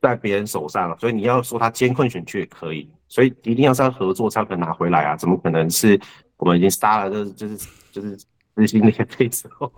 [0.02, 6.00] 在别人手上，所以你要说他艰困选区也可以，所以一定要是要合作才可能拿回来啊，怎么可能是
[6.38, 7.58] 我们已经杀了，就是就是
[7.92, 8.18] 就是。
[8.58, 9.72] 执行那些配置后，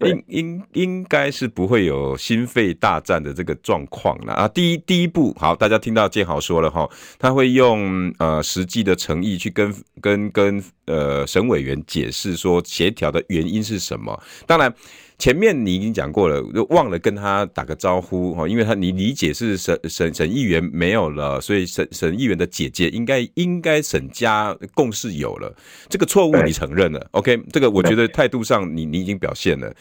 [0.00, 4.48] 应应应该是不会有心肺大战的这个状况了啊！
[4.48, 14.74] 第一第一步，好，大家听到建豪说了哈，他会用呃实际的诚意去跟跟跟呃省委员解释说协调的原因是什么，当然。
[15.16, 25.54] 前面你已经讲过了，就忘了跟他打个招呼哈，因为他你理解是沈沈沈议员没有了，所以沈沈议员的姐姐应该应该沈家共识有了，
[25.88, 29.72] 这个错误你承认了，OK，这个我觉得态度上你你已经表现了，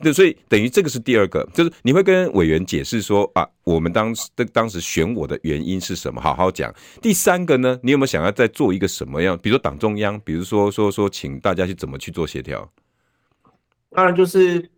[0.00, 6.74] 对，所以等于这个是第二个，就是你会跟委员解释说啊，我们当时的当时选我的原因是什么，好好讲。
[7.00, 9.38] 第三个呢，你有没有想要再做一个什么样？
[9.40, 12.68] 比如说党中央，比如说说说请大家去怎么去做协调？
[13.90, 14.68] 当然就是。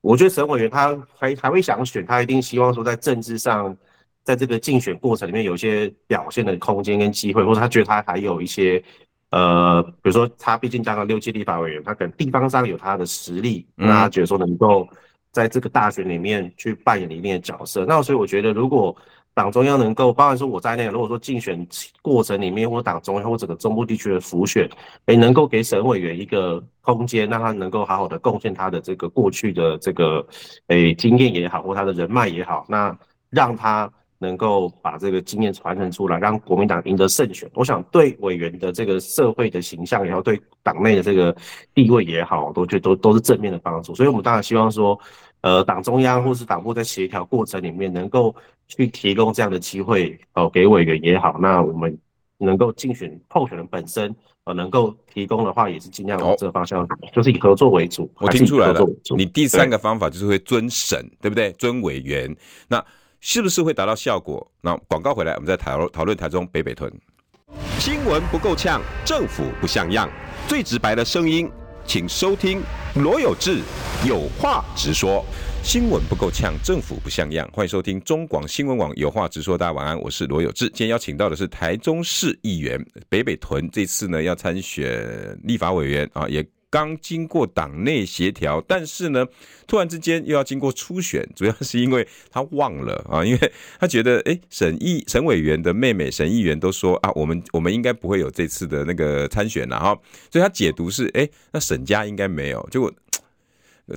[0.00, 3.76] 我觉得省委员他还还会想选，他一定希望说在政治上，
[4.24, 8.82] 在这个竞选过程里面有一些表现的空间跟机会，或者他觉得他还有一些，
[9.30, 14.88] 呃，比如说他毕竟当了六届立法委员，他可能地方上有他的实力，那他觉得说能够
[15.32, 17.84] 在这个大选里面去扮演一定的角色。
[17.84, 18.96] 那所以我觉得如果。
[19.40, 21.66] 党中央能够，包含说我在内，如果说竞选
[22.02, 24.68] 过程里面，或党中央或整个中部地区的辅选，
[25.06, 30.26] 诶，能够给省委员一个空间，让他能够好好的贡献他的这个过去的这个
[30.66, 32.94] 诶经验也好，或他的人脉也好，那
[33.30, 37.50] 让他能够把这个经验传承出来，让国民党赢得胜选。
[37.54, 41.34] 我想对委员的这个社会的形象也好，对党内的这个
[41.72, 43.94] 地位也好，都觉得都都是正面的帮助。
[43.94, 45.00] 所以，我们当然希望说，
[45.42, 48.34] 呃，党中央或是党部在协调过程里面，能够
[48.68, 51.96] 去提供这样的机会，哦、呃，给委员也好，那我们
[52.38, 58.10] 能够竞选候选人本身，呃，能够提供的话，也是尽量往这个方向，就是以合作为主。
[58.16, 61.52] 我听出来了，你第三个方法就是会尊审，对不对？
[61.52, 62.34] 尊委员，
[62.68, 62.84] 那。
[63.22, 64.50] 是不是会达到效果？
[64.62, 66.90] 那广告回来，我们再讨讨论台中北北屯。
[67.78, 70.08] 新闻不够呛，政府不像样，
[70.48, 71.46] 最直白的声音，
[71.86, 72.62] 请收听
[72.94, 73.60] 罗有志
[74.06, 75.24] 有话直说。
[75.62, 79.58] 新闻不够呛，政府不像样，欢迎收听中广新闻网有话直说。
[79.58, 80.66] 大家晚安，我是罗有志。
[80.68, 86.44] 今天邀请到的是台中市议员北北屯，这次呢要参选立法委员啊，也。
[86.70, 89.26] 刚经过党内协调，但是呢，
[89.66, 99.98] 突然之间又要经过初选，主要是因为他忘了啊，因为他觉得，哎，沈议省委员的妹妹沈议员都说啊，我们 我们应该不会有这次的那个参选了哈，
[100.30, 102.92] 所以他解读是，哎，那沈家应该没有，结果。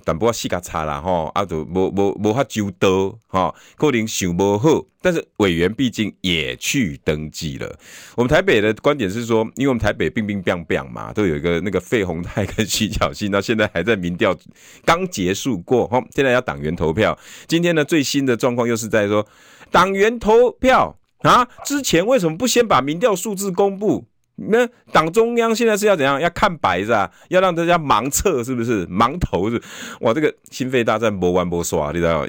[0.03, 7.77] 但不过细卡差啦吼，啊都无无无法揪到吼，可能想不好，但是委员毕竟也去登记了。
[8.15, 14.37] 我们台北的观点是说，因为我们台北乒乒乓乓嘛，都有一个那个费鸿泰跟徐巧芯，那现在还在民调
[14.85, 17.17] 刚结束过，吼，现在要党员投票。
[17.47, 19.25] 今天呢最新的状况又是在说
[19.71, 24.05] 党员投票啊，之前为什么不先把民调数字公布？
[24.49, 26.19] 那党中央现在是要怎样？
[26.19, 27.11] 要看白是吧？
[27.29, 28.85] 要让大家盲测是不是？
[28.87, 29.61] 盲投是？
[30.01, 32.27] 哇，这个心肺大战不完不刷，你知道吗？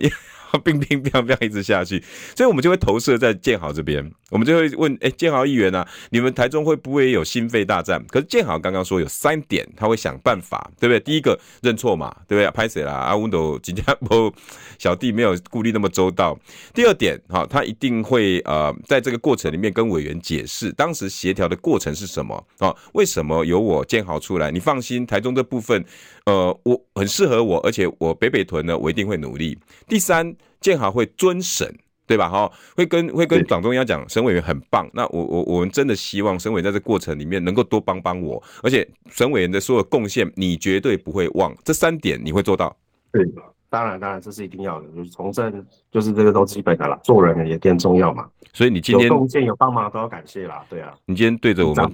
[0.62, 2.02] 乒乒乓乓一直下去，
[2.36, 8.04] 所以我们就会投射在建豪这边，我们就会问：哎，建豪议员啊，你们台中会不会有心肺大战？
[8.08, 11.00] 可是建豪刚刚说有三点，他会想办法，对不对？
[11.00, 12.50] 第一个认错嘛，对不对？
[12.50, 12.92] 拍谁啦？
[12.92, 14.32] 阿温斗今天不
[14.78, 16.38] 小弟没有顾虑那么周到。
[16.72, 22.74] 第二点，哈，他一定会呃，在这个过程里面跟委员解释当时协调的过程是什么啊？
[22.92, 24.50] 为什么由我建豪出来？
[24.50, 25.84] 你放心，台中这部分。
[26.26, 29.58] 呃，我很适合我，而且我北北屯呢，我一定会努力。
[29.86, 31.72] 第三，建豪会尊审，
[32.06, 32.28] 对吧？
[32.28, 34.88] 哈，会跟会跟党中央讲，省委员很棒。
[34.92, 41.54] 那我我我们真的希望省委在这过程里面能够多帮帮我，而且省委员的所有贡献，你绝对不会忘。
[41.64, 42.76] 这三点你会做到？
[43.12, 43.24] 对，
[43.68, 44.88] 当然当然，这是一定要的。
[44.94, 48.28] 就是从政，就是这个都基本的啦，做人也更重要嘛。
[48.52, 50.94] 所以你今天有贡献有帮忙都要感谢啦，对啊。
[51.06, 51.92] 你今天对着我们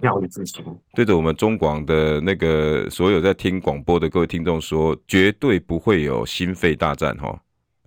[0.95, 7.41] 对着我们中广的那个所有在听广播的各位听众说，绝对不会有心肺大战哈。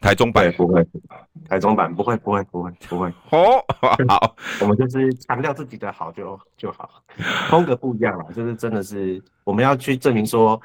[0.04, 0.86] 台中版不会，
[1.48, 3.08] 台中版不会不会不会不会。
[3.32, 3.64] 哦，
[4.08, 7.02] 好，我们就是强调自己的好就就好，
[7.50, 10.62] 风格不一样了，就是真的是我们要去证明说，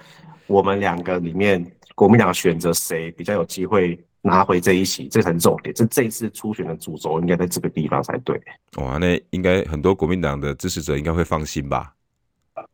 [0.48, 3.98] 我们两个里面国民党选择谁比较有机会。
[4.20, 5.72] 拿回这一席，这很重点。
[5.72, 8.38] 这这一次初选的主轴应该在这个地方才对。
[8.77, 11.94] 哇，那应该很多国民党的支持者应该会放心吧？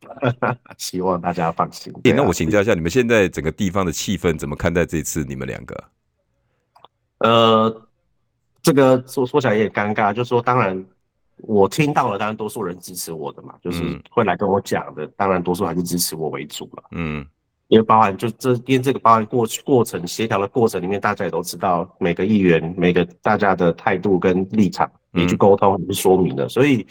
[0.78, 1.92] 希望大家放心。
[2.04, 5.84] 欸，那我请教一下，你们现在整个地方的气氛怎么看待这次你们两个？
[7.24, 7.82] 呃，
[8.62, 10.84] 这个说说起来也尴尬，就是说当然
[11.38, 16.84] 我听到了，当然多数人支持我的嘛，就是会来跟我讲的，当然多数还是支持我为主了。
[16.92, 17.26] 嗯。
[17.68, 26.46] 因为包含就这，因为这个包含过过程协调的过程里面，大家也都知道每个议员每个大家的态度跟立场，你去沟通，你去说明的。
[26.46, 26.86] 所以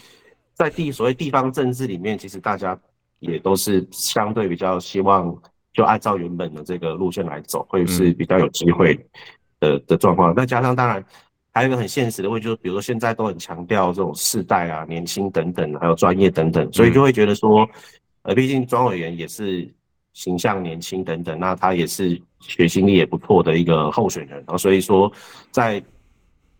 [0.55, 2.77] 在地所谓地方政治里面，其实大家
[3.19, 5.33] 也都是相对比较希望
[5.73, 8.99] 就按照原本的这个路线来走，会是比较有机会
[9.63, 10.35] 的的状况。
[10.35, 11.03] 再加上当然
[11.53, 17.67] 还有一个很现实的问题，就是比如说现在都很强调这种世代啊、年轻等等，还有专业等等，所以就会觉得说，
[18.23, 19.73] 呃，毕竟庄委员也是。
[20.13, 25.11] 形象年轻等等，那他也是学习力也不错的一个候选人，然后所以说
[25.49, 25.83] 在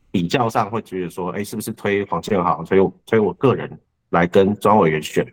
[0.09, 3.69] 比较上会觉得说，哎，是不是推黄建豪，推推我个人
[4.09, 5.23] 来跟庄委员选？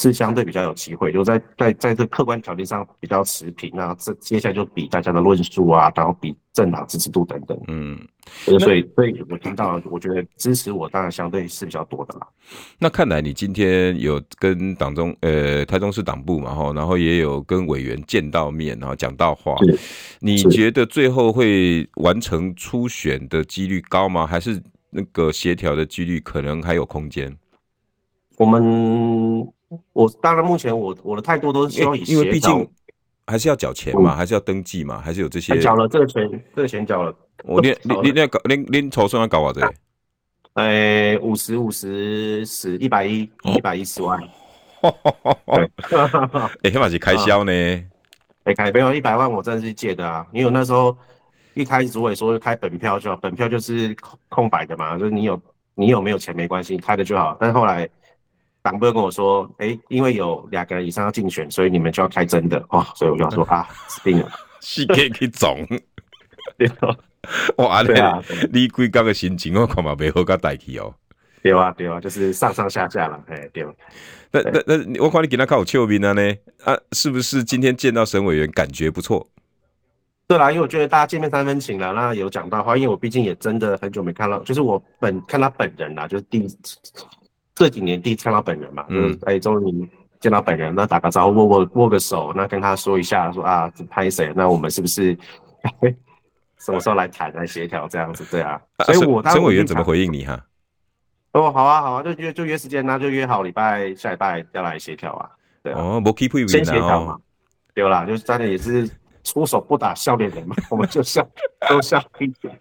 [0.00, 7.98] 是相对比较有机会，就在在在这客观条件上比较持平，那这接下来就比大家的论述啊，然后比政党支持度等等，嗯，
[8.58, 12.26] 所以所以我听到，我觉得支持我当然相对是比较多的啦。
[12.78, 19.54] 那看来你今天有跟党中呃台中市党部嘛哈，然后也有跟委员见到面，然后讲到话，
[20.20, 24.26] 你觉得最后会完成初选的几率高吗？
[24.26, 27.36] 还是那个协调的几率可能还有空间？
[28.38, 29.46] 我们。
[29.92, 32.68] 我当然，目前我我的态度都是希望因为毕竟
[33.26, 35.58] 还是要缴钱嘛，还是要登记嘛，还是有这些。
[35.60, 37.14] 缴了这个钱，这个钱缴了。
[37.44, 39.72] 我你你你那搞你你筹算要搞多少？
[40.54, 44.20] 哎，五十五十十一百一一百一十万。
[45.46, 45.70] 对，
[46.62, 47.52] 哎，起码是开销呢。
[48.44, 50.26] 哎，开没有一百万，我真的是借的啊。
[50.32, 50.96] 因为我那时候。
[51.54, 53.94] 一开始主委说开本票就好，本票就是
[54.28, 55.38] 空白的嘛，就是你有
[55.74, 57.36] 你有没有钱没关系，开的就好。
[57.40, 57.86] 但是后来
[58.62, 62.86] 党部又跟我说，哎、欸，因为有两个人以上要竞选，所以你们就要开真的哦。
[62.94, 64.30] 所以我就要说啊，死定了，
[64.60, 65.66] 是可以总。
[67.56, 70.94] 哇，对啊，你规刚的心情我看嘛没好甲代替哦。
[71.42, 73.64] 对啊，对啊，就是上上下下了，哎，对。
[74.30, 76.22] 那那那，我看你给他看我俏面了呢，
[76.64, 79.26] 啊，是不是今天见到沈委员感觉不错？
[80.28, 86.46] 对啦，因为我觉得大家见面三分情了，那有讲到话，因为我毕竟也真的很久没看到，就是我本看他本人啦，就是第一
[87.60, 94.32] 这几年第一次看到本人嘛，嗯、就是哎，终于见到本人，那打个招呼，握握握个手，那跟他说一下，说啊，拍谁？
[94.34, 95.14] 那我们是不是
[96.56, 98.24] 什么时候来谈来协调这样子？
[98.30, 100.42] 对啊，所以我当沈委员怎么回应你哈？
[101.32, 105.28] 哦，好啊，好啊，就约就约时间，那就约好礼拜下礼拜要来协调啊。
[105.62, 107.18] 对啊，哦，没 keep 先协调嘛，
[107.74, 108.88] 对啦，就是大家也是。
[109.30, 111.24] 出手不打笑脸人嘛，我们就笑
[111.68, 112.58] 都笑一点。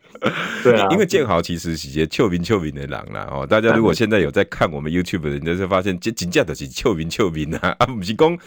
[0.64, 3.48] 对啊，因为建豪其实是些臭名臭名的狼啦哦。
[3.48, 8.38] 大家如果现在有在看我们 YouTube 的人，就会发现这真正的是臭名臭名啊， 啊不是讲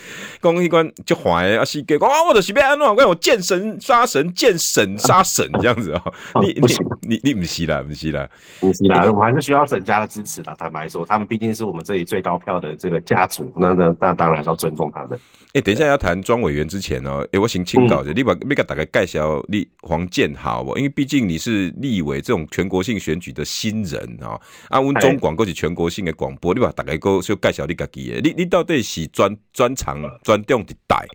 [0.41, 6.15] 讲一关就坏啊，是给讲啊，我的随便安怎，我见神杀神，见神杀神这样子哦。
[6.41, 6.69] 你你
[7.01, 8.29] 你你不是啦，不是啦，
[8.61, 10.55] 不是啦，我们还是需要沈家的支持的。
[10.59, 15.19] 坦白说，他们毕竟是我们这里最高票的这个家族，那那那当然要尊重他们。
[15.55, 18.17] 哎，等一下要谈庄委员之前哦，哎，我先请教。
[18.17, 20.77] 你把你给大概介绍你黄建豪不？
[20.77, 24.41] 因为毕竟你是立委这种全国性选举的新人啊。
[24.69, 28.21] 啊，温中广过是全国性的广播，你把大概个就介绍你自己的。
[28.21, 31.07] 你你到底是专专长专重的带？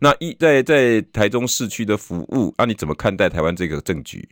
[0.00, 4.28] 那一在在台中市区的服务，啊，你怎么看待台湾这个政局？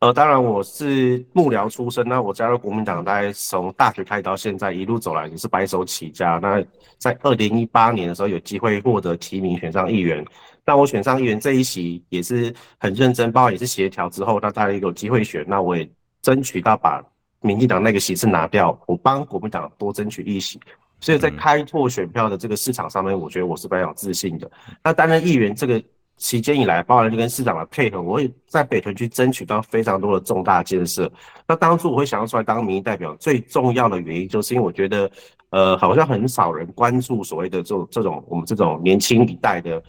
[0.00, 6.38] 呃，当然我是幕僚出身，那我加入国民党，大概从大学开始到现在一路走来也是白手起家。
[6.42, 6.62] 那
[6.98, 10.22] 在二零一八年的时候有机会获得提名选上议员。
[10.66, 15.86] 那我选上议员这一席也是很认真，包括也是协调之后，那大家有机会选，那我也
[16.22, 17.04] 争取到把
[17.42, 20.58] 民进党那个席次拿掉，我帮国民党多争取一席，
[21.00, 24.50] 所以在开拓选票的这个市场上面，我觉得我是非常有自信的。
[24.82, 25.82] 那担任议员这个
[26.16, 31.12] 期间以来，包含就跟市长的配合，我也在北屯区争取到非常多的重大建设。
[31.46, 35.10] 那当初我会想要出来当民意代表，最重要的原因就是因为我觉得，
[35.50, 39.82] 呃，好像很少人关注所谓的这种这种我们这种年轻一代的。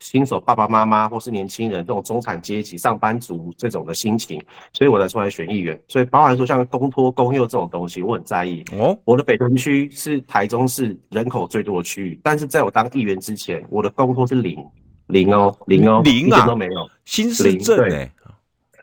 [0.00, 4.40] 新手爸爸妈妈或是年轻人这种中产阶级上班族这种的心情，
[4.72, 5.80] 所以我才出来选议员。
[5.88, 8.64] 所以包含说像公托公幼这种东西，我很在意。
[8.72, 14.64] 哦，我的北屯区是台中市人口最多的区域，但是在我当议员之前，我的公托是零
[15.08, 16.88] 零哦零哦零啊，都没有。
[17.04, 18.12] 新市镇哎，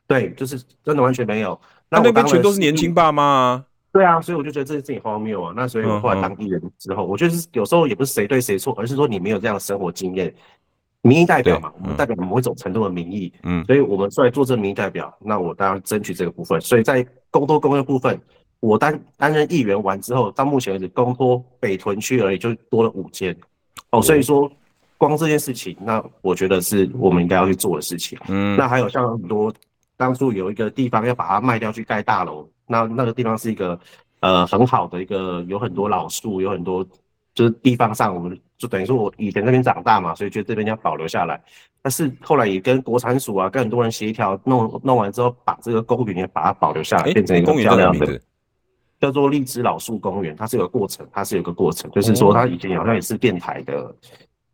[0.07, 1.59] 对，就是真的完全没有。
[1.89, 3.65] 那那边全都是年轻爸妈啊。
[3.93, 5.53] 对啊，所以我就觉得这件事情荒谬啊。
[5.55, 10.33] 那所以我后来当议员之后，我觉得有时候也不是谁对谁错，而是说你没有这样的生活经验。
[11.05, 16.59] 民意代表嘛，我们代表某一种程度的民意，嗯，所以我们出来做这民意代表，那我当然争取这个部分。
[16.59, 18.19] 所以在公托公幼部分，
[18.59, 23.37] 我担担任议员完之后，到目前为止，公托北屯区而已就多了五间，
[23.91, 24.51] 哦，所以说
[24.97, 28.17] 光这件事情，那我觉得是我们应该要去做的事情。
[28.27, 29.53] 嗯，那还有像很多
[29.97, 33.79] 当初有一个地方要把它卖掉去盖大楼，那那个地方是一个
[34.21, 36.83] 呃很好的一个，有很多老树，有很多。
[37.35, 41.41] 就是地方上，我们就等于说，我以前那边长大嘛，所以觉得这边要保留下来。
[41.81, 48.19] 但是后来也跟国产署啊，跟很多人协调，弄弄完之后，把这个公园也把它保留下来，变成一个漂亮的，
[48.99, 50.35] 叫做荔枝老树公园。
[50.35, 53.95] 它是有个过程，它是有个过程，就是说它以前好像也是电台的，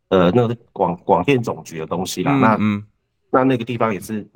[0.08, 2.32] 呃，那个广广电总局的东西啦。
[2.36, 2.84] 那嗯，
[3.30, 4.26] 那那个地方也是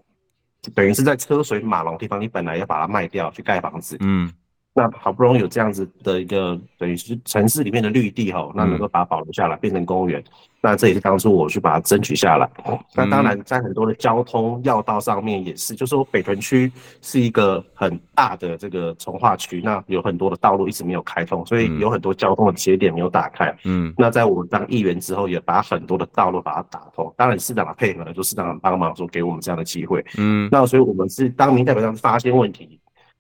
[0.75, 4.33] 等于是在车水马龙地方，你本来要把它卖掉去盖房子，嗯。
[4.77, 10.23] 那好不容易有这样子的一个等于是城市里面的绿地哈，那能够把它保留下来变成公园，
[10.61, 12.47] 那这也是当初我去把它争取下来。
[12.95, 16.71] 那当然在很多的交通要道上面也是，就是说北屯区
[17.01, 23.57] 是一个很大的这个从化区，那有很多的道路一直没有开通，所以有很多交通的节点没有打开。
[23.65, 27.11] 嗯，那在我当议员之后，也把很多的道路把它打通。
[27.17, 30.05] 当然市长的配合，就市长帮忙说给我们这样的机会。
[30.19, 32.79] 嗯，那所以我们是当民代表上发现问题。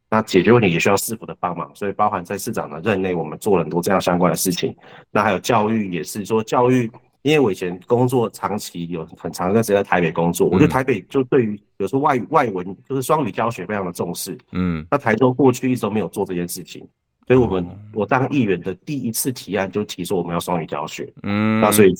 [0.09, 4.74] 那解决问题也需要市府的帮忙，所以包含在市长的任内，我们做了很多这样相关的事情。
[5.11, 6.88] 那还有教育也是说教育，
[7.22, 14.38] 因为我以前工作长期有很长一段时间在台北工作，我觉得台北就对于有时候外语外文就是双语教学非常的重视。
[14.52, 16.86] 嗯，那台中过去一直都没有做这件事情，
[17.26, 21.12] 所以我们我当议员的第一次提案就提出我们要双语教学。
[21.24, 21.92] 嗯，那所以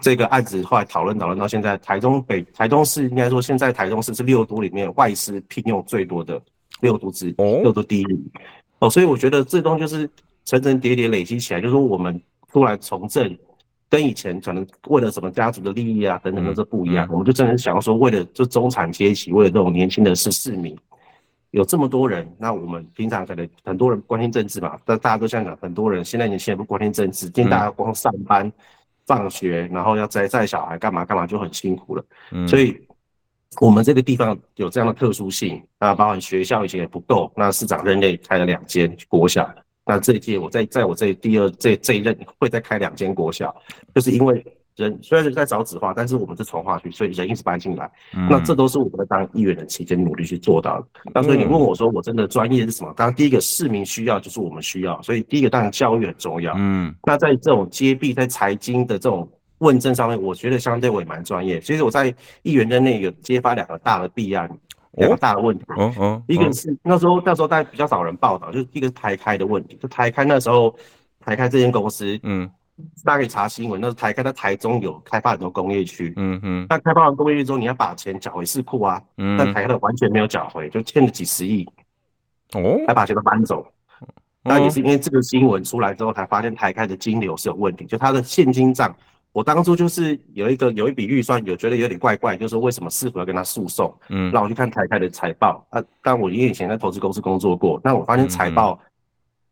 [0.00, 6.40] 这个案子后来讨论讨论到现在，台中北台中市应该说现在台中市是六都里面外师聘用最多的。
[6.80, 8.22] 六度之六都第一名
[8.78, 10.08] 哦，所以我觉得这东西就是
[10.44, 12.20] 层层叠叠累积起来，就是说我们
[12.50, 13.36] 出来从政，
[13.88, 17.06] 跟以前可能为了什么家族的利益啊等等都是不一样。
[17.10, 20.76] 我们就真的想要说，为了就中产阶级，为了这种年轻的市市民，
[21.50, 28.50] 有这么多人，那我们平常可能很多人关心政治嘛，但大家都这样讲，很多人现在年轻人不关心政治，今天大家光上班、
[29.06, 32.04] 放学，然后要载载小孩干嘛干嘛就很辛苦了。
[32.46, 32.80] 所以
[33.58, 39.52] 我们这个地方有这样的特殊性，那包含学校以前也不够，那市长任内开了两间国小。
[39.84, 43.54] 那这一届我在在我这第二这这一任会再开两间国小，
[43.92, 44.44] 就是因为
[44.76, 47.90] 人虽然是在找子化，但是我们是从化区，所以人一直搬进来。
[48.14, 50.86] 嗯、那这都是我们在当议员的期间努力去做到的。
[51.12, 52.94] 那所以你问我说我真的专业是什么？
[52.96, 56.54] 当然第一个市民需要就是我们需要，所以第一个当然教育很重要。
[56.56, 59.28] 嗯，那在这种接弊在财经的这种
[59.60, 61.58] 问政上面，我觉得相对我也蛮专业。
[61.58, 64.50] 其实我在议员任内有揭发两个大的弊案。
[64.94, 70.74] 两个大的问题，哦哦，一个是那时候那时候大家比较少人报道，就是一个是台开的问题，就台开那时候
[71.20, 72.50] 台开这间公司，嗯，
[73.04, 81.64] 大家可以查新闻，那时候台开在台中有开发很多工业区，嗯嗯，那开发完工业区之后，你要把钱缴回市库啊，嗯，但台开的完全没有缴回，就欠了几十亿，
[82.54, 83.64] 哦，还把钱都搬走，
[84.42, 88.92] 那也是因为这个新闻出来之后，才发现台开的金流是有问题，就它的现金账。
[89.32, 93.96] 我当初就是有一个有一笔预算，有觉得有点怪怪，就是为什么市府要跟他诉讼？
[94.08, 95.82] 嗯，让我去看台开的财报啊。
[96.02, 98.80] 但我因为以前在投资公司工作过，那我发现财报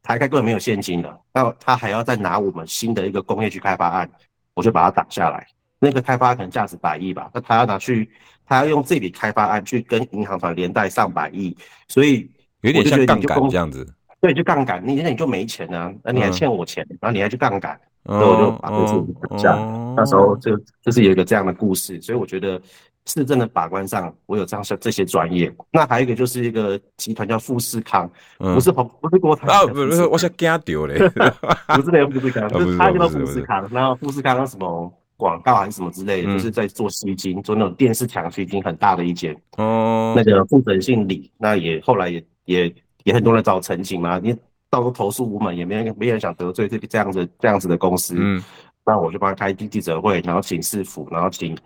[0.03, 4.11] 台开根本没有现金的，那他还要再拿我们新的一个工业区开发案，
[4.55, 5.47] 我就把它打下来。
[5.79, 8.11] 那个开发案可能价值百亿吧，那他要拿去，
[8.45, 11.57] 他要用这笔开发案去跟银行团连带上百亿，
[11.87, 12.29] 所以
[12.63, 13.87] 有点像杠杆这样子。
[14.21, 17.79] 对，就杠杆，你现在你就没钱啊，那你还欠我钱，然后你还去杠杆。
[18.07, 19.55] 所以我就把这事情讲下，
[19.95, 22.59] 那时候就就是有一个这样的故事，所以我觉得
[23.05, 25.53] 市政的把关上，我有这样这些专业。
[25.71, 30.97] 那还有一个就是一个集团叫富士康，不是红不是国泰啊，不是，我想惊掉嘞，
[31.77, 42.75] 不是那个富士康， 就是他叫富士康，然后富士康什么广告还是什么之类的，就是在做吸金，做那种电视墙吸金很大的一间哦，那个负责姓李，那也后来也也
[43.09, 44.37] 也很多人找陈情嘛，你。
[44.71, 48.15] 到时候投诉无门，也没人没人想得罪这这样子这样子的公司。
[48.19, 48.45] 嗯，
[48.85, 51.57] 那我就帮他开记记者会，然后请市府，然后请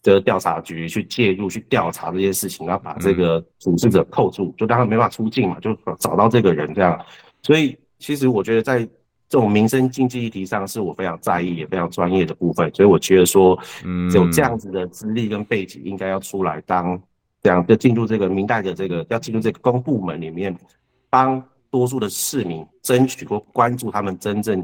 [0.00, 6.96] 这个调查局去介入去调查这件事情，然后把这个主事者扣住，就让他没办法出境嘛，就找到这个人这样。
[7.42, 8.78] 所以其实我觉得在
[9.28, 12.72] 这种民生经济议题上，是我非常在意也非常专业的部分。
[12.72, 16.96] 所以我觉得说，嗯，有这样子的资历跟背景，应该要出来当
[17.42, 20.56] 这样就进入这个明代的这个要进入这个公部门里面
[21.12, 21.40] 帮。
[21.72, 24.62] 多数的市民争取或关注他们真正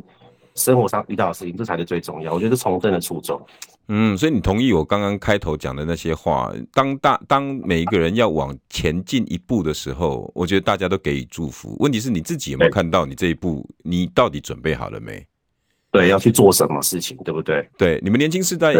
[0.55, 2.34] 生活上遇到的事情，这才是最重要。
[2.34, 3.40] 我觉得是从政的初衷。
[3.86, 6.53] 嗯，所以你同意我刚刚开头讲的那些话？
[6.70, 11.74] 当大当每一个人要往前进一步的时候，我觉得大家都给予祝福。
[11.78, 15.26] 问题是你自己有没有看到你这一步，你到底准备好了没？
[15.90, 17.66] 对，要去做什么事情，对不对？
[17.78, 18.74] 对，你们年轻世代。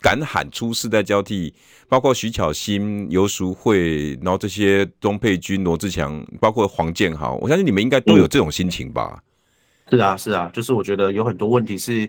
[0.00, 1.52] 敢喊出世代交替，
[1.88, 9.22] 包括徐巧芯、游淑慧，然后这些钟沛君、罗志强，包括黄建豪，我相信你们应该都有这种心情吧？
[9.90, 12.08] 是啊，是啊，就是我觉得有很多问题是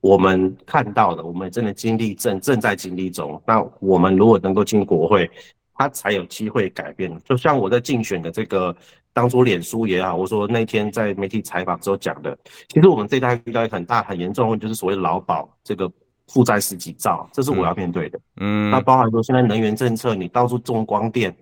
[0.00, 3.42] 我们看到的，我们真的经历正正在经历中。
[3.46, 5.30] 那我们如果能够进国会，
[5.74, 7.10] 他才有机会改变。
[7.24, 8.76] 就像我在竞选的这个
[9.14, 12.36] 当初脸书也好，我说那天在媒体采访之后讲的，
[12.68, 15.90] 其实我们这一代遇到一个很大很严重的问题，就是所谓劳保这个。
[16.28, 18.18] 负债十几兆，这是我要面对的。
[18.40, 21.34] 嗯，那包含说现在能源政策，你到处种光电，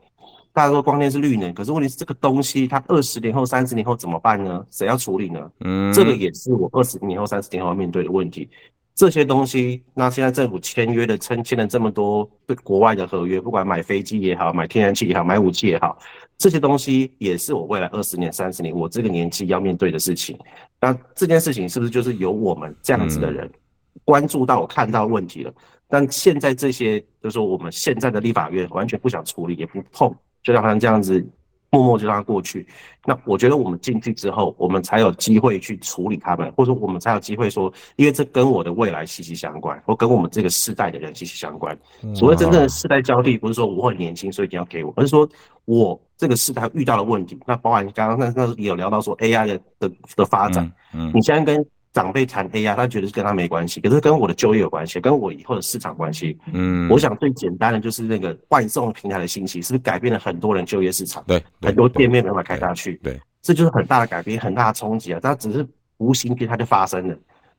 [0.53, 4.65] 大家说光电是绿能，可是问题是这个东西它二十年后、三十年后怎么办呢？
[4.71, 5.51] 谁要处理呢？
[5.61, 8.49] 嗯，这个也是我二十年后、三十年后要面对的问题。
[8.93, 15.97] 这些东西，那现在政府签约的签签了这么多对国外的合约，不管买飞机也好，买天然气也好，买武器也好，
[16.37, 20.39] 这些东西也是我未来二十年、三十年我这个年纪要面对的事情。
[20.81, 23.47] 那这件事情是不是就是由我们这样子的人？
[23.47, 23.60] 嗯
[24.05, 25.53] 关注到我看到问题了，
[25.89, 30.13] 但现在这些就是说我们现在的立法院完全不想处理，也不碰，
[30.43, 31.25] 就让他这样子
[31.71, 32.67] 默默就让他过去。
[33.07, 41.79] 那我觉得我们进去之后，我们才有机会去处理他们，或者说我们才有机会说，因为这跟我的未来息息相关，或跟我们这个世代的人息息相关。
[42.15, 45.29] 所谓真正的世代交替，不是说我很年轻，所以你要给我，而是说
[45.65, 47.39] 我这个世代遇到的问题。
[47.47, 51.65] 那包含刚刚那那有聊到说 AI 的的的发展，嗯，嗯，你现在跟。
[51.93, 56.39] 长辈谈 AI，他觉得是跟他没关系，可是跟我的就业有关系，跟我以后的市场关系。
[56.53, 61.25] 嗯，我想最简单的就是那个外送平台的兴起，是不是改变了很多人就业市场？
[61.27, 62.95] 对，很多店面没办法开下去。
[63.03, 65.21] 对，对，这就是很大的改变，很大的冲击啊！
[65.21, 65.67] 它只是
[65.97, 67.17] 无形间它就发生了。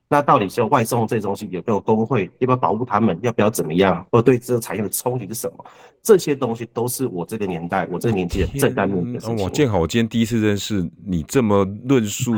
[0.08, 2.30] 那到底是外送这东西有没有工会？
[2.40, 3.18] 要不要保护他们？
[3.22, 4.06] 要不要怎么样？
[4.12, 5.66] 或对这个产业的冲击是什么？
[6.02, 9.38] 这些东西都是我这个年代，我这个年纪的正在面对的事情。
[9.38, 12.34] 我建好，我今天第一次认识你这么论述。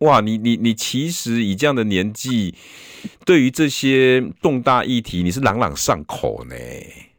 [0.00, 2.54] 哇，你你你其实以这样的年纪，
[3.24, 6.54] 对于这些重大议题，你是朗朗上口呢。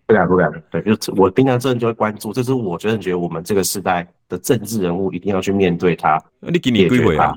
[0.07, 6.19] 不敢不敢，对，就我平常真的就会关注，这是我真的觉得我们这个时代的政治人物一定要去面对它。
[6.39, 7.35] 你给你归回啊？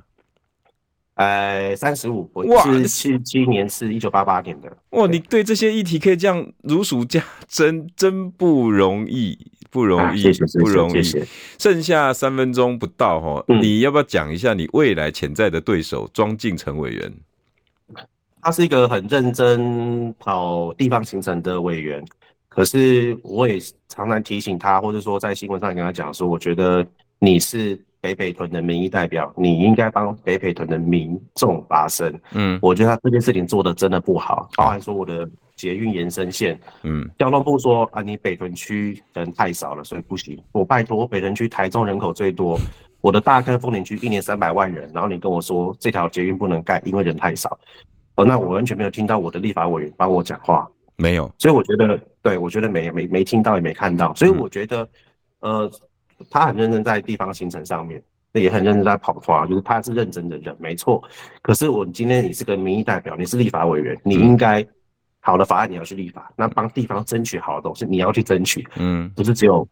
[1.23, 4.77] 呃，三十五，我是七七年，是一九八八年的。
[4.91, 9.39] 哇，你对这些议题可以这样如数家珍，真不容易，
[9.71, 10.95] 不容易，啊、谢谢不容易。
[10.95, 11.27] 谢谢。
[11.61, 17.13] 剩下三分钟不到哈，嗯、你要不要讲一下你未来潜在的对手庄敬成委员？
[18.41, 22.05] 他是一个很认真跑地方行程的委员。
[22.49, 26.85] 可是我也常常提醒他，或者说在新闻上跟他讲说，我觉得
[27.21, 32.13] 你是北北屯的民意代表，你应该帮北北屯的民众发声。
[32.33, 40.37] 嗯，我觉得他这件事情做的真的不好，包含说我的捷运延伸线，嗯，交通部说啊，你北屯区人太少了，所以不行。
[40.51, 42.59] 我拜托，北屯区台中人口最多，
[43.01, 47.57] 我的大坑风林区一年三百万人，然后你跟我说这条捷运不能盖，因为人太少。
[48.17, 50.69] 哦，那我完全没有听到我的立法委员帮我讲话。
[50.97, 54.83] 没有，所以我觉得，对，我觉得没没没听到也没看到，所以我觉得，
[55.41, 55.71] 嗯、呃，
[56.31, 58.03] 他很认真在地方行程上面，
[58.33, 61.03] 那也很认真在跑团，就是他是认真的人，没错。
[61.43, 64.67] 可是我今天你是个民意代表，你是立法委员，你应该
[65.21, 69.67] 好的法案你要去立法，那帮地方争取好的东西你要去争取，嗯，不是只有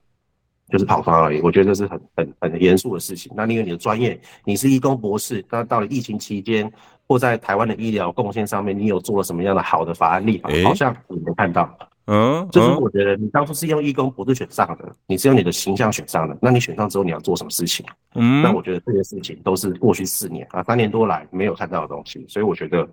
[0.69, 1.41] 就是跑团而已。
[1.41, 3.33] 我觉得这是很很很严肃的事情。
[3.35, 6.73] 那因为你的专业，你是医工博士，那到了疫情期间。
[7.11, 10.49] 或在台湾的医疗贡献上面，你有做了什么样的好的法案立法？
[10.51, 11.69] 欸、好像你没看到。
[12.13, 16.37] 嗯，就是我觉得你当初是用义工不是选上的，你是用你的形象选上的。
[16.43, 17.87] 那你选上之后你要做什么事情？
[18.17, 22.89] 嗯，那我觉得这些事情都是过去四年啊三年多来没有看到的东西，所以我觉得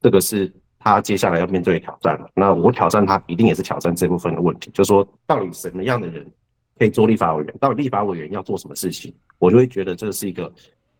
[0.00, 2.30] 这个是他接下来要面对的挑战了。
[2.34, 6.24] 那我挑战他，一定也是挑战这部分的问题，就是说到底什么样的人
[6.78, 7.54] 可以做立法委员？
[7.58, 9.12] 到底立法委员要做什么事情？
[9.38, 10.52] 我就会觉得这是一个。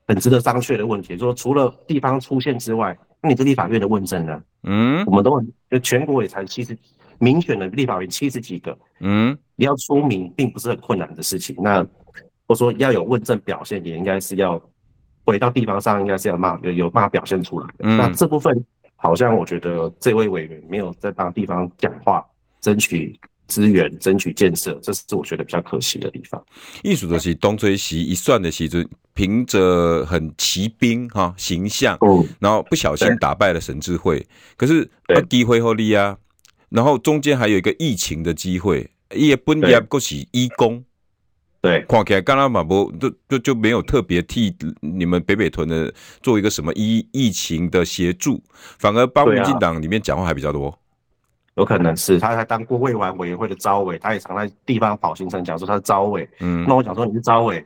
[0.09, 4.43] 很值得商榷的问题，说除了地方出现之外，那你这立法院的问政呢？
[4.65, 6.77] 嗯，我们都很就全国也才七十
[7.21, 11.55] 民选的立法院七十几个，嗯，你要出名并不是很困难的事情。
[11.61, 11.87] 那
[12.49, 14.61] 我说要有问政表现，也应该是要
[15.25, 17.85] 回到地方上，应该是要骂有有办法表现出来的。
[17.85, 18.65] 嗯，那这部分
[18.97, 22.27] 好像我觉得这位委员没有在帮地方讲话，
[22.61, 23.17] 争取。
[23.51, 26.41] 资源争取建设，这是我觉得比较可惜的地方。
[26.85, 34.25] 艺术的是东吹西一算的时候，凭着很骑兵哈形象，嗯，然后不小心打败了神智慧。
[34.57, 36.17] 可是啊，机会后利啊，
[36.71, 40.83] 然后中间还有一个疫情的机会，也本业过是义工，
[41.61, 45.93] 对，看起来刚刚马博就就就没有特别替你们北北屯的
[46.23, 48.43] 做一个什么疫疫情的协助，
[48.79, 50.77] 反而帮民进党里面讲话还比较多。
[51.57, 52.19] 有可能是。
[52.19, 56.27] 他还当过未完委员会的招委，他也常在地方跑行程，讲说他是招委。
[56.39, 57.63] 嗯，那我想说你是招委，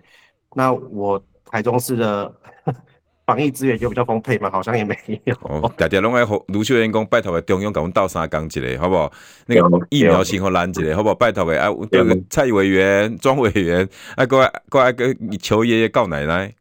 [0.54, 2.34] 那我台中市的
[3.26, 5.34] 防疫资源就比较丰沛嘛，好像也没有。
[5.42, 9.12] 哦，大家拢爱卢秀燕讲拜托个中央，给我们倒三缸一个，好不好？
[9.46, 11.14] 那个疫苗先好拦一个，好不好？
[11.14, 16.52] 拜托个啊，那个蔡委员、 庄委员，啊，过来过来跟你求爷爷告奶奶。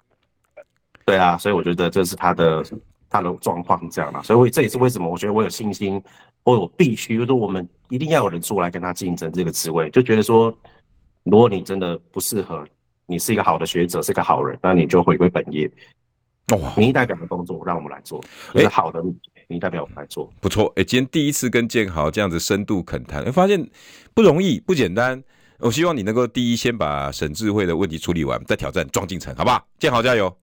[1.05, 2.63] 对啊，所以我觉得这是他的
[3.09, 6.01] 他的状况这样嘛，所以我这也是为什么我觉得我有信心。
[6.45, 10.53] 或我必须，就是我们一定要有人出来跟他竞争这个职位，就觉得说，
[11.23, 12.67] 如果你真的不适合，
[13.05, 15.71] 你是一个好的学者，是个好人，那你就回归本业。
[16.55, 18.23] 哦，民意代表的工作让我们来做，
[18.53, 19.01] 就是好的
[19.47, 20.71] 民意代表我们来做，不错。
[20.75, 23.69] 哎，今天第一次跟建豪这样子深度恳谈，发现
[24.13, 25.23] 不容易，不简单。
[25.59, 29.65] 我希望你能够第一先把沈智慧的问题处理完，再挑战庄敬诚，好不好？
[29.79, 30.35] 建豪加油。